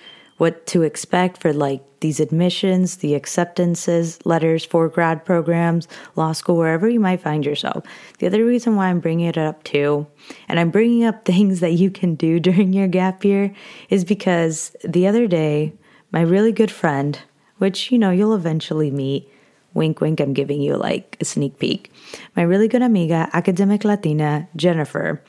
what 0.44 0.66
to 0.66 0.82
expect 0.82 1.40
for 1.40 1.54
like 1.54 1.80
these 2.00 2.20
admissions, 2.20 2.96
the 2.96 3.14
acceptances, 3.14 4.18
letters 4.26 4.62
for 4.62 4.90
grad 4.90 5.24
programs, 5.24 5.88
law 6.16 6.32
school, 6.32 6.58
wherever 6.58 6.86
you 6.86 7.00
might 7.00 7.22
find 7.22 7.46
yourself. 7.46 7.82
The 8.18 8.26
other 8.26 8.44
reason 8.44 8.76
why 8.76 8.88
I'm 8.88 9.00
bringing 9.00 9.26
it 9.26 9.38
up 9.38 9.64
too, 9.64 10.06
and 10.46 10.60
I'm 10.60 10.68
bringing 10.68 11.02
up 11.02 11.24
things 11.34 11.60
that 11.60 11.72
you 11.72 11.90
can 11.90 12.14
do 12.14 12.38
during 12.38 12.74
your 12.74 12.88
gap 12.88 13.24
year, 13.24 13.54
is 13.88 14.04
because 14.04 14.76
the 14.84 15.06
other 15.06 15.26
day, 15.26 15.72
my 16.12 16.20
really 16.20 16.52
good 16.52 16.70
friend, 16.70 17.18
which 17.56 17.90
you 17.90 17.98
know 17.98 18.10
you'll 18.10 18.34
eventually 18.34 18.90
meet, 18.90 19.26
wink 19.72 20.02
wink, 20.02 20.20
I'm 20.20 20.34
giving 20.34 20.60
you 20.60 20.76
like 20.76 21.16
a 21.22 21.24
sneak 21.24 21.58
peek, 21.58 21.90
my 22.36 22.42
really 22.42 22.68
good 22.68 22.82
amiga, 22.82 23.30
academic 23.32 23.82
Latina, 23.82 24.46
Jennifer. 24.56 25.22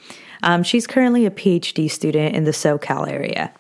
Um, 0.44 0.62
she's 0.62 0.86
currently 0.86 1.26
a 1.26 1.32
PhD 1.32 1.90
student 1.90 2.36
in 2.36 2.44
the 2.44 2.52
SoCal 2.52 3.10
area. 3.10 3.54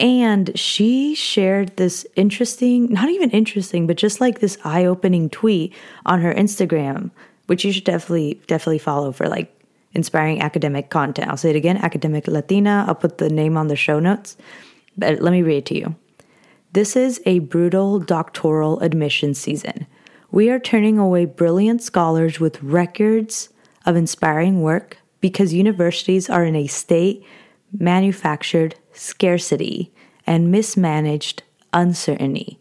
And 0.00 0.58
she 0.58 1.14
shared 1.14 1.76
this 1.76 2.06
interesting, 2.16 2.90
not 2.90 3.10
even 3.10 3.30
interesting, 3.30 3.86
but 3.86 3.98
just 3.98 4.18
like 4.20 4.40
this 4.40 4.56
eye 4.64 4.86
opening 4.86 5.28
tweet 5.28 5.74
on 6.06 6.22
her 6.22 6.32
Instagram, 6.32 7.10
which 7.46 7.66
you 7.66 7.72
should 7.72 7.84
definitely, 7.84 8.40
definitely 8.46 8.78
follow 8.78 9.12
for 9.12 9.28
like 9.28 9.54
inspiring 9.92 10.40
academic 10.40 10.88
content. 10.88 11.28
I'll 11.28 11.36
say 11.36 11.50
it 11.50 11.56
again 11.56 11.76
Academic 11.76 12.26
Latina. 12.26 12.86
I'll 12.88 12.94
put 12.94 13.18
the 13.18 13.28
name 13.28 13.58
on 13.58 13.68
the 13.68 13.76
show 13.76 14.00
notes. 14.00 14.38
But 14.96 15.20
let 15.20 15.32
me 15.32 15.42
read 15.42 15.58
it 15.58 15.66
to 15.66 15.78
you. 15.78 15.94
This 16.72 16.96
is 16.96 17.20
a 17.26 17.40
brutal 17.40 17.98
doctoral 17.98 18.80
admission 18.80 19.34
season. 19.34 19.86
We 20.30 20.48
are 20.48 20.60
turning 20.60 20.98
away 20.98 21.26
brilliant 21.26 21.82
scholars 21.82 22.40
with 22.40 22.62
records 22.62 23.50
of 23.84 23.96
inspiring 23.96 24.62
work 24.62 24.96
because 25.20 25.52
universities 25.52 26.30
are 26.30 26.44
in 26.44 26.56
a 26.56 26.68
state 26.68 27.26
manufactured 27.78 28.76
scarcity, 29.00 29.90
and 30.26 30.50
mismanaged 30.50 31.42
uncertainty. 31.72 32.58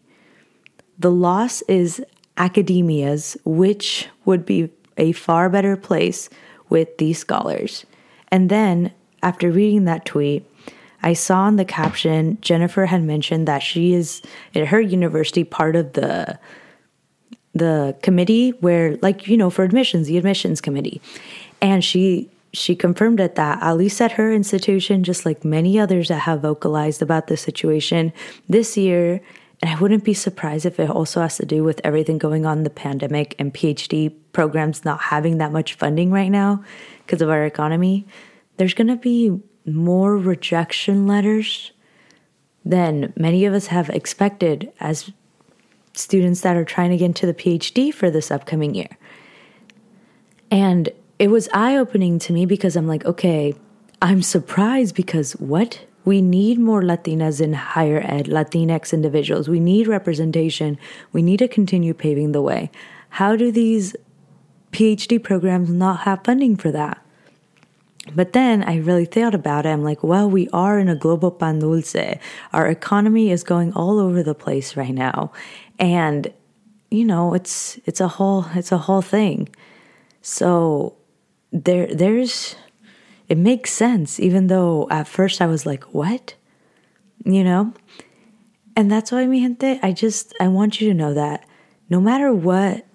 The 0.97 1.11
loss 1.11 1.61
is 1.63 2.01
academia's, 2.37 3.35
which 3.43 4.07
would 4.23 4.45
be 4.45 4.69
a 4.97 5.11
far 5.11 5.49
better 5.49 5.75
place 5.75 6.29
with 6.69 6.97
these 6.97 7.19
scholars. 7.19 7.85
And 8.31 8.49
then, 8.49 8.93
after 9.21 9.51
reading 9.51 9.83
that 9.85 10.05
tweet, 10.05 10.49
I 11.03 11.11
saw 11.11 11.47
in 11.49 11.57
the 11.57 11.65
caption 11.65 12.37
Jennifer 12.39 12.85
had 12.85 13.03
mentioned 13.03 13.47
that 13.47 13.61
she 13.61 13.93
is 13.93 14.21
at 14.55 14.67
her 14.67 14.79
university 14.79 15.43
part 15.43 15.75
of 15.75 15.93
the 15.93 16.39
the 17.53 17.97
committee 18.01 18.51
where 18.61 18.95
like 19.01 19.27
you 19.27 19.35
know 19.35 19.49
for 19.49 19.63
admissions 19.63 20.05
the 20.05 20.17
admissions 20.17 20.61
committee 20.61 21.01
and 21.61 21.83
she 21.83 22.29
she 22.51 22.75
confirmed 22.75 23.19
that, 23.19 23.37
at 23.37 23.73
least 23.73 24.01
at 24.01 24.13
her 24.13 24.31
institution, 24.31 25.03
just 25.03 25.25
like 25.25 25.45
many 25.45 25.79
others 25.79 26.07
that 26.07 26.19
have 26.19 26.41
vocalized 26.41 27.01
about 27.01 27.27
the 27.27 27.37
situation 27.37 28.11
this 28.47 28.75
year, 28.75 29.21
and 29.61 29.69
I 29.69 29.79
wouldn't 29.79 30.03
be 30.03 30.13
surprised 30.13 30.65
if 30.65 30.79
it 30.79 30.89
also 30.89 31.21
has 31.21 31.37
to 31.37 31.45
do 31.45 31.63
with 31.63 31.81
everything 31.83 32.17
going 32.17 32.45
on 32.45 32.63
the 32.63 32.69
pandemic 32.69 33.35
and 33.39 33.53
PhD 33.53 34.13
programs 34.31 34.85
not 34.85 35.01
having 35.01 35.37
that 35.39 35.51
much 35.51 35.73
funding 35.73 36.11
right 36.11 36.29
now 36.29 36.63
because 37.05 37.21
of 37.21 37.29
our 37.29 37.45
economy. 37.45 38.07
There's 38.57 38.73
going 38.73 38.87
to 38.87 38.95
be 38.95 39.37
more 39.65 40.17
rejection 40.17 41.07
letters 41.07 41.71
than 42.63 43.13
many 43.17 43.45
of 43.45 43.53
us 43.53 43.67
have 43.67 43.89
expected 43.89 44.71
as 44.79 45.11
students 45.93 46.41
that 46.41 46.55
are 46.55 46.65
trying 46.65 46.91
to 46.91 46.97
get 46.97 47.05
into 47.05 47.25
the 47.25 47.33
PhD 47.33 47.93
for 47.93 48.09
this 48.09 48.31
upcoming 48.31 48.75
year. 48.75 48.97
And 50.51 50.89
it 51.19 51.29
was 51.29 51.49
eye 51.53 51.75
opening 51.75 52.17
to 52.19 52.33
me 52.33 52.45
because 52.45 52.75
I'm 52.77 52.87
like, 52.87 53.05
okay, 53.05 53.53
I'm 54.01 54.21
surprised 54.21 54.95
because 54.95 55.33
what? 55.33 55.85
We 56.05 56.21
need 56.21 56.57
more 56.57 56.81
Latinas 56.81 57.41
in 57.41 57.53
higher 57.53 57.99
ed, 57.99 58.27
Latinx 58.27 58.93
individuals. 58.93 59.49
We 59.49 59.59
need 59.59 59.85
representation. 59.87 60.79
We 61.11 61.21
need 61.21 61.37
to 61.37 61.47
continue 61.49 61.93
paving 61.93 62.31
the 62.31 62.41
way. 62.41 62.71
How 63.09 63.35
do 63.35 63.51
these 63.51 63.95
PhD 64.71 65.21
programs 65.21 65.69
not 65.69 66.01
have 66.01 66.23
funding 66.23 66.55
for 66.55 66.71
that? 66.71 67.05
But 68.15 68.31
then 68.33 68.63
I 68.63 68.77
really 68.77 69.05
thought 69.05 69.35
about 69.35 69.65
it. 69.65 69.69
I'm 69.69 69.83
like, 69.83 70.01
well, 70.01 70.29
we 70.29 70.47
are 70.49 70.79
in 70.79 70.87
a 70.87 70.95
global 70.95 71.31
pan 71.31 71.59
dulce. 71.59 72.17
Our 72.53 72.67
economy 72.67 73.29
is 73.29 73.43
going 73.43 73.73
all 73.73 73.99
over 73.99 74.23
the 74.23 74.33
place 74.33 74.77
right 74.77 74.93
now. 74.93 75.31
And, 75.77 76.33
you 76.89 77.05
know, 77.05 77.33
it's 77.33 77.77
it's 77.85 77.99
a 77.99 78.07
whole 78.07 78.45
it's 78.55 78.71
a 78.71 78.77
whole 78.77 79.01
thing. 79.01 79.49
So 80.21 80.95
there 81.51 81.93
there's 81.93 82.55
it 83.27 83.37
makes 83.37 83.71
sense 83.71 84.19
even 84.19 84.47
though 84.47 84.87
at 84.89 85.07
first 85.07 85.41
I 85.41 85.47
was 85.47 85.65
like, 85.65 85.83
"What?" 85.93 86.35
You 87.25 87.43
know? 87.43 87.73
And 88.75 88.89
that's 88.91 89.11
why 89.11 89.25
mi 89.25 89.41
gente, 89.41 89.79
I 89.83 89.91
just 89.91 90.33
I 90.39 90.47
want 90.47 90.79
you 90.79 90.87
to 90.89 90.93
know 90.93 91.13
that 91.13 91.45
no 91.89 91.99
matter 91.99 92.33
what 92.33 92.85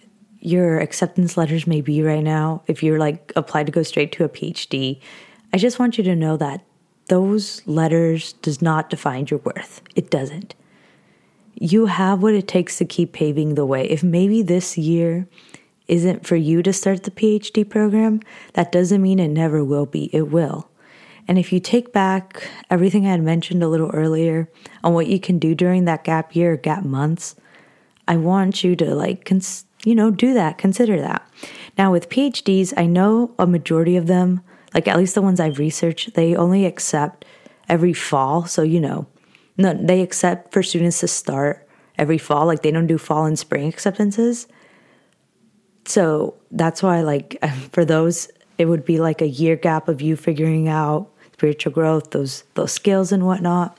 your 0.41 0.79
acceptance 0.79 1.37
letters 1.37 1.67
may 1.67 1.81
be 1.81 2.03
right 2.03 2.23
now, 2.23 2.63
if 2.67 2.83
you're 2.83 2.99
like 2.99 3.33
applied 3.35 3.67
to 3.67 3.73
go 3.73 3.83
straight 3.83 4.13
to 4.13 4.25
a 4.25 4.29
PhD, 4.29 5.01
I 5.53 5.59
just 5.59 5.79
want 5.79 5.99
you 5.99 6.05
to 6.05 6.15
know 6.15 6.37
that 6.37 6.65
those 7.09 7.67
letters 7.67 8.35
does 8.35 8.63
not 8.63 8.91
define 8.91 9.27
your 9.31 9.41
worth. 9.41 9.83
It 9.95 10.11
doesn't. 10.11 10.55
You 11.55 11.87
have 11.87 12.23
what 12.23 12.35
it 12.35 12.49
takes 12.49 12.79
to 12.79 12.85
keep 12.85 13.13
paving 13.13 13.55
the 13.55 13.67
way. 13.67 13.89
If 13.89 14.03
maybe 14.03 14.43
this 14.43 14.77
year 14.77 15.27
isn't 15.89 16.27
for 16.27 16.37
you 16.37 16.63
to 16.63 16.73
start 16.73 17.03
the 17.03 17.11
PhD 17.11 17.69
program, 17.69 18.21
that 18.55 18.73
doesn't 18.73 19.03
mean 19.03 19.19
it 19.19 19.29
never 19.29 19.65
will 19.65 19.87
be. 19.87 20.11
It 20.13 20.31
will. 20.31 20.69
And 21.27 21.39
if 21.39 21.53
you 21.53 21.61
take 21.61 21.93
back 21.93 22.49
everything 22.71 23.07
I 23.07 23.13
had 23.13 23.23
mentioned 23.23 23.63
a 23.63 23.69
little 23.69 23.91
earlier 23.91 24.49
on 24.83 24.95
what 24.95 25.07
you 25.07 25.19
can 25.19 25.39
do 25.39 25.55
during 25.55 25.85
that 25.85 26.05
gap 26.05 26.37
year, 26.37 26.57
gap 26.57 26.85
months, 26.85 27.35
I 28.07 28.17
want 28.17 28.63
you 28.63 28.77
to 28.77 28.95
like, 28.95 29.25
cons- 29.25 29.65
you 29.85 29.95
know, 29.95 30.11
do 30.11 30.35
that, 30.35 30.59
consider 30.59 31.01
that. 31.01 31.27
Now, 31.79 31.93
with 31.93 32.11
PhDs, 32.11 32.73
I 32.77 32.87
know 32.87 33.35
a 33.39 33.47
majority 33.47 33.97
of 33.97 34.07
them, 34.07 34.43
like 34.75 34.87
at 34.89 34.97
least 34.99 35.15
the 35.15 35.23
ones 35.23 35.41
I've 35.41 35.59
researched, 35.59 36.15
they 36.15 36.37
only 36.37 36.67
accept 36.67 37.25
every 37.69 37.93
fall. 37.93 38.45
So, 38.45 38.63
you 38.63 38.81
know, 38.81 39.07
no, 39.57 39.73
they 39.73 40.03
accept 40.03 40.53
for 40.53 40.63
students 40.63 41.01
to 41.01 41.09
start 41.09 41.67
every 41.97 42.19
fall. 42.19 42.47
Like 42.47 42.63
they 42.63 42.71
don't 42.71 42.87
do 42.87 42.99
fall 42.99 43.25
and 43.25 43.39
spring 43.39 43.69
acceptances. 43.69 44.47
So 45.87 46.35
that's 46.51 46.83
why, 46.83 47.03
like, 47.03 47.39
for 47.73 47.85
those, 47.85 48.29
it 48.59 48.67
would 48.67 48.85
be 48.85 48.99
like 48.99 49.21
a 49.21 49.29
year 49.29 49.57
gap 49.57 49.89
of 49.89 50.01
you 50.01 50.17
figuring 50.17 50.69
out 50.69 51.11
spiritual 51.33 51.73
growth, 51.73 52.11
those 52.11 52.45
those 52.55 52.73
skills 52.73 53.13
and 53.13 53.27
whatnot. 53.27 53.79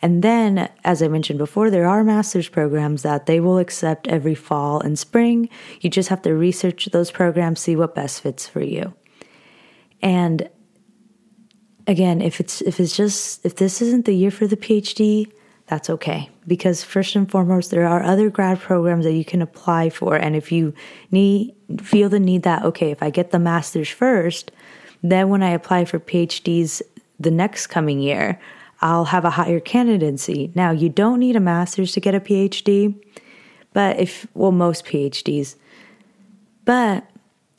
And 0.00 0.22
then, 0.22 0.68
as 0.84 1.02
I 1.02 1.08
mentioned 1.08 1.38
before, 1.38 1.70
there 1.70 1.86
are 1.86 2.04
master's 2.04 2.48
programs 2.48 3.02
that 3.02 3.26
they 3.26 3.40
will 3.40 3.58
accept 3.58 4.06
every 4.06 4.34
fall 4.34 4.80
and 4.80 4.96
spring. 4.96 5.48
You 5.80 5.90
just 5.90 6.08
have 6.08 6.22
to 6.22 6.34
research 6.34 6.86
those 6.92 7.10
programs, 7.10 7.58
see 7.60 7.74
what 7.74 7.96
best 7.96 8.22
fits 8.22 8.46
for 8.46 8.62
you. 8.62 8.94
And 10.00 10.48
again, 11.88 12.20
if 12.20 12.38
it's 12.38 12.60
if 12.60 12.78
it's 12.78 12.96
just 12.96 13.44
if 13.44 13.56
this 13.56 13.82
isn't 13.82 14.04
the 14.04 14.14
year 14.14 14.30
for 14.30 14.46
the 14.46 14.56
PhD, 14.56 15.32
that's 15.68 15.90
okay. 15.90 16.30
Because 16.46 16.82
first 16.82 17.14
and 17.14 17.30
foremost, 17.30 17.70
there 17.70 17.86
are 17.86 18.02
other 18.02 18.30
grad 18.30 18.58
programs 18.58 19.04
that 19.04 19.12
you 19.12 19.24
can 19.24 19.42
apply 19.42 19.90
for. 19.90 20.16
And 20.16 20.34
if 20.34 20.50
you 20.50 20.74
need 21.10 21.54
feel 21.82 22.08
the 22.08 22.18
need 22.18 22.42
that, 22.44 22.64
okay, 22.64 22.90
if 22.90 23.02
I 23.02 23.10
get 23.10 23.30
the 23.30 23.38
master's 23.38 23.90
first, 23.90 24.50
then 25.02 25.28
when 25.28 25.42
I 25.42 25.50
apply 25.50 25.84
for 25.84 26.00
PhDs 26.00 26.80
the 27.20 27.30
next 27.30 27.66
coming 27.66 28.00
year, 28.00 28.40
I'll 28.80 29.06
have 29.06 29.24
a 29.24 29.30
higher 29.30 29.60
candidacy. 29.60 30.50
Now, 30.54 30.70
you 30.70 30.88
don't 30.88 31.20
need 31.20 31.36
a 31.36 31.40
master's 31.40 31.92
to 31.92 32.00
get 32.00 32.14
a 32.14 32.20
PhD, 32.20 32.94
but 33.72 33.98
if, 33.98 34.26
well, 34.34 34.52
most 34.52 34.84
PhDs. 34.84 35.56
But 36.64 37.06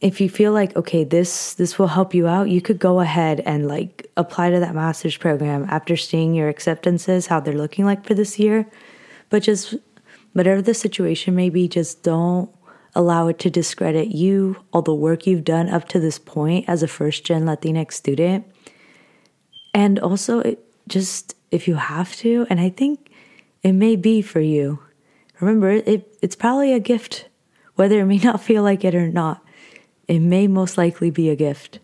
if 0.01 0.21
you 0.21 0.29
feel 0.29 0.53
like 0.53 0.75
okay 0.75 1.03
this 1.03 1.53
this 1.55 1.77
will 1.77 1.87
help 1.87 2.13
you 2.13 2.25
out 2.25 2.49
you 2.49 2.61
could 2.61 2.79
go 2.79 3.01
ahead 3.01 3.41
and 3.41 3.67
like 3.67 4.09
apply 4.19 4.49
to 4.49 4.59
that 4.59 4.75
master's 4.75 5.17
program 5.17 5.65
after 5.69 5.95
seeing 5.95 6.33
your 6.33 6.49
acceptances 6.49 7.27
how 7.27 7.39
they're 7.39 7.53
looking 7.53 7.85
like 7.85 8.05
for 8.05 8.13
this 8.13 8.37
year. 8.37 8.69
But 9.29 9.43
just 9.43 9.75
whatever 10.33 10.61
the 10.61 10.73
situation 10.73 11.35
may 11.35 11.49
be 11.49 11.67
just 11.67 12.03
don't 12.03 12.49
allow 12.95 13.27
it 13.27 13.39
to 13.39 13.49
discredit 13.49 14.09
you 14.09 14.57
all 14.73 14.81
the 14.81 14.93
work 14.93 15.25
you've 15.25 15.43
done 15.43 15.69
up 15.69 15.87
to 15.87 15.99
this 15.99 16.19
point 16.19 16.65
as 16.67 16.83
a 16.83 16.87
first 16.87 17.23
gen 17.23 17.45
latinx 17.45 17.93
student. 17.93 18.45
And 19.73 19.99
also 19.99 20.39
it 20.39 20.65
just 20.87 21.35
if 21.51 21.67
you 21.67 21.75
have 21.75 22.15
to 22.15 22.45
and 22.49 22.59
i 22.59 22.69
think 22.69 23.11
it 23.61 23.73
may 23.73 23.95
be 23.95 24.21
for 24.21 24.39
you. 24.39 24.79
Remember 25.39 25.69
it 25.69 26.17
it's 26.21 26.35
probably 26.35 26.73
a 26.73 26.79
gift 26.79 27.27
whether 27.75 28.01
it 28.01 28.05
may 28.05 28.17
not 28.29 28.41
feel 28.41 28.63
like 28.63 28.83
it 28.83 28.95
or 28.95 29.09
not 29.09 29.43
it 30.09 30.19
may 30.19 30.47
most 30.47 30.75
likely 30.75 31.11
be 31.11 31.29
a 31.29 31.35
gift. 31.35 31.79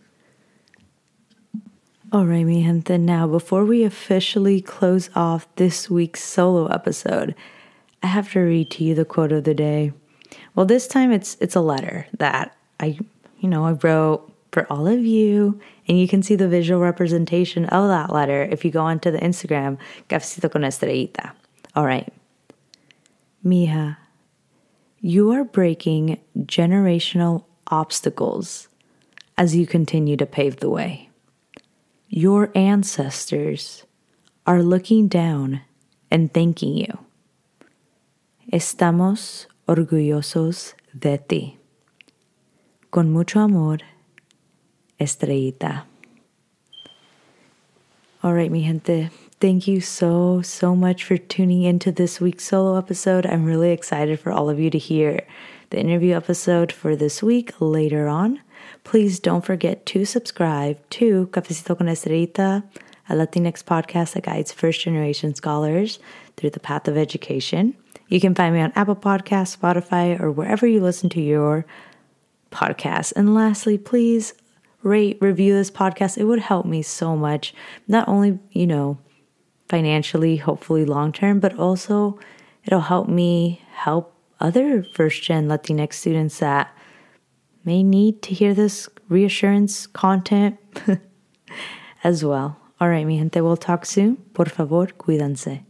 All 2.11 2.25
right, 2.25 2.43
mi 2.43 2.63
gente. 2.63 2.97
Now, 2.97 3.27
before 3.27 3.63
we 3.65 3.83
officially 3.83 4.61
close 4.61 5.11
off 5.15 5.47
this 5.57 5.89
week's 5.91 6.23
solo 6.23 6.65
episode, 6.67 7.35
I 8.01 8.07
have 8.07 8.31
to 8.31 8.39
read 8.39 8.71
to 8.71 8.83
you 8.83 8.95
the 8.95 9.05
quote 9.05 9.31
of 9.31 9.43
the 9.43 9.53
day. 9.53 9.93
Well, 10.55 10.65
this 10.65 10.87
time 10.87 11.11
it's 11.11 11.37
it's 11.39 11.55
a 11.55 11.61
letter 11.61 12.07
that 12.17 12.55
I, 12.79 12.97
you 13.39 13.47
know, 13.47 13.65
I 13.65 13.73
wrote 13.73 14.31
for 14.51 14.65
all 14.71 14.87
of 14.87 15.05
you, 15.05 15.59
and 15.87 15.99
you 15.99 16.07
can 16.07 16.23
see 16.23 16.35
the 16.35 16.47
visual 16.47 16.81
representation 16.81 17.65
of 17.65 17.89
that 17.89 18.11
letter 18.11 18.43
if 18.49 18.65
you 18.65 18.71
go 18.71 18.81
onto 18.81 19.11
the 19.11 19.19
Instagram 19.19 19.77
Cafecito 20.09 20.51
con 20.51 20.63
Estrellita. 20.63 21.31
All 21.75 21.85
right, 21.85 22.11
Mija, 23.45 23.97
you 24.99 25.31
are 25.31 25.43
breaking 25.43 26.19
generational 26.39 27.43
obstacles 27.67 28.67
as 29.37 29.55
you 29.55 29.65
continue 29.65 30.17
to 30.17 30.25
pave 30.25 30.57
the 30.57 30.69
way. 30.69 31.09
Your 32.07 32.51
ancestors 32.55 33.85
are 34.45 34.61
looking 34.61 35.07
down 35.07 35.61
and 36.11 36.33
thanking 36.33 36.77
you. 36.77 36.99
Estamos 38.51 39.47
orgullosos 39.67 40.73
de 40.97 41.17
ti. 41.17 41.57
Con 42.91 43.11
mucho 43.11 43.39
amor, 43.39 43.79
Estrellita. 44.99 45.83
All 48.23 48.33
right, 48.33 48.51
mi 48.51 48.63
gente. 48.63 49.09
Thank 49.41 49.67
you 49.67 49.81
so, 49.81 50.41
so 50.41 50.75
much 50.75 51.03
for 51.03 51.17
tuning 51.17 51.63
into 51.63 51.91
this 51.91 52.21
week's 52.21 52.45
solo 52.45 52.77
episode. 52.77 53.25
I'm 53.25 53.45
really 53.45 53.71
excited 53.71 54.19
for 54.19 54.31
all 54.31 54.49
of 54.49 54.59
you 54.59 54.69
to 54.69 54.77
hear 54.77 55.27
the 55.75 55.81
interview 55.81 56.15
episode 56.15 56.71
for 56.71 56.95
this 56.95 57.21
week 57.21 57.51
later 57.59 58.07
on. 58.07 58.39
Please 58.85 59.19
don't 59.19 59.43
forget 59.43 59.85
to 59.87 60.05
subscribe 60.05 60.79
to 60.91 61.27
Cafecito 61.33 61.77
con 61.77 61.87
Estrellita, 61.87 62.63
a 63.09 63.13
Latinx 63.13 63.61
podcast 63.61 64.13
that 64.13 64.23
guides 64.23 64.53
first 64.53 64.79
generation 64.79 65.35
scholars 65.35 65.99
through 66.37 66.51
the 66.51 66.61
path 66.61 66.87
of 66.87 66.95
education. 66.95 67.75
You 68.07 68.21
can 68.21 68.33
find 68.33 68.55
me 68.55 68.61
on 68.61 68.71
Apple 68.73 68.95
Podcasts, 68.95 69.57
Spotify, 69.57 70.17
or 70.17 70.31
wherever 70.31 70.65
you 70.65 70.79
listen 70.79 71.09
to 71.09 71.21
your 71.21 71.65
podcasts. 72.53 73.11
And 73.13 73.35
lastly, 73.35 73.77
please 73.77 74.33
rate, 74.81 75.17
review 75.19 75.55
this 75.55 75.71
podcast. 75.71 76.17
It 76.17 76.23
would 76.23 76.39
help 76.39 76.65
me 76.65 76.83
so 76.83 77.17
much. 77.17 77.53
Not 77.85 78.07
only, 78.07 78.39
you 78.51 78.65
know, 78.65 78.97
financially, 79.67 80.37
hopefully 80.37 80.85
long 80.85 81.11
term, 81.11 81.41
but 81.41 81.59
also 81.59 82.17
it'll 82.63 82.79
help 82.79 83.09
me 83.09 83.61
help 83.73 84.14
other 84.39 84.83
first 84.93 85.23
gen 85.23 85.47
Latinx 85.47 85.93
students 85.93 86.39
that 86.39 86.75
may 87.63 87.83
need 87.83 88.21
to 88.23 88.33
hear 88.33 88.53
this 88.53 88.87
reassurance 89.09 89.87
content 89.87 90.57
as 92.03 92.23
well. 92.23 92.57
All 92.79 92.89
right, 92.89 93.05
mi 93.05 93.17
gente, 93.17 93.41
we'll 93.41 93.57
talk 93.57 93.85
soon. 93.85 94.17
Por 94.33 94.45
favor, 94.45 94.87
cuídense. 94.87 95.63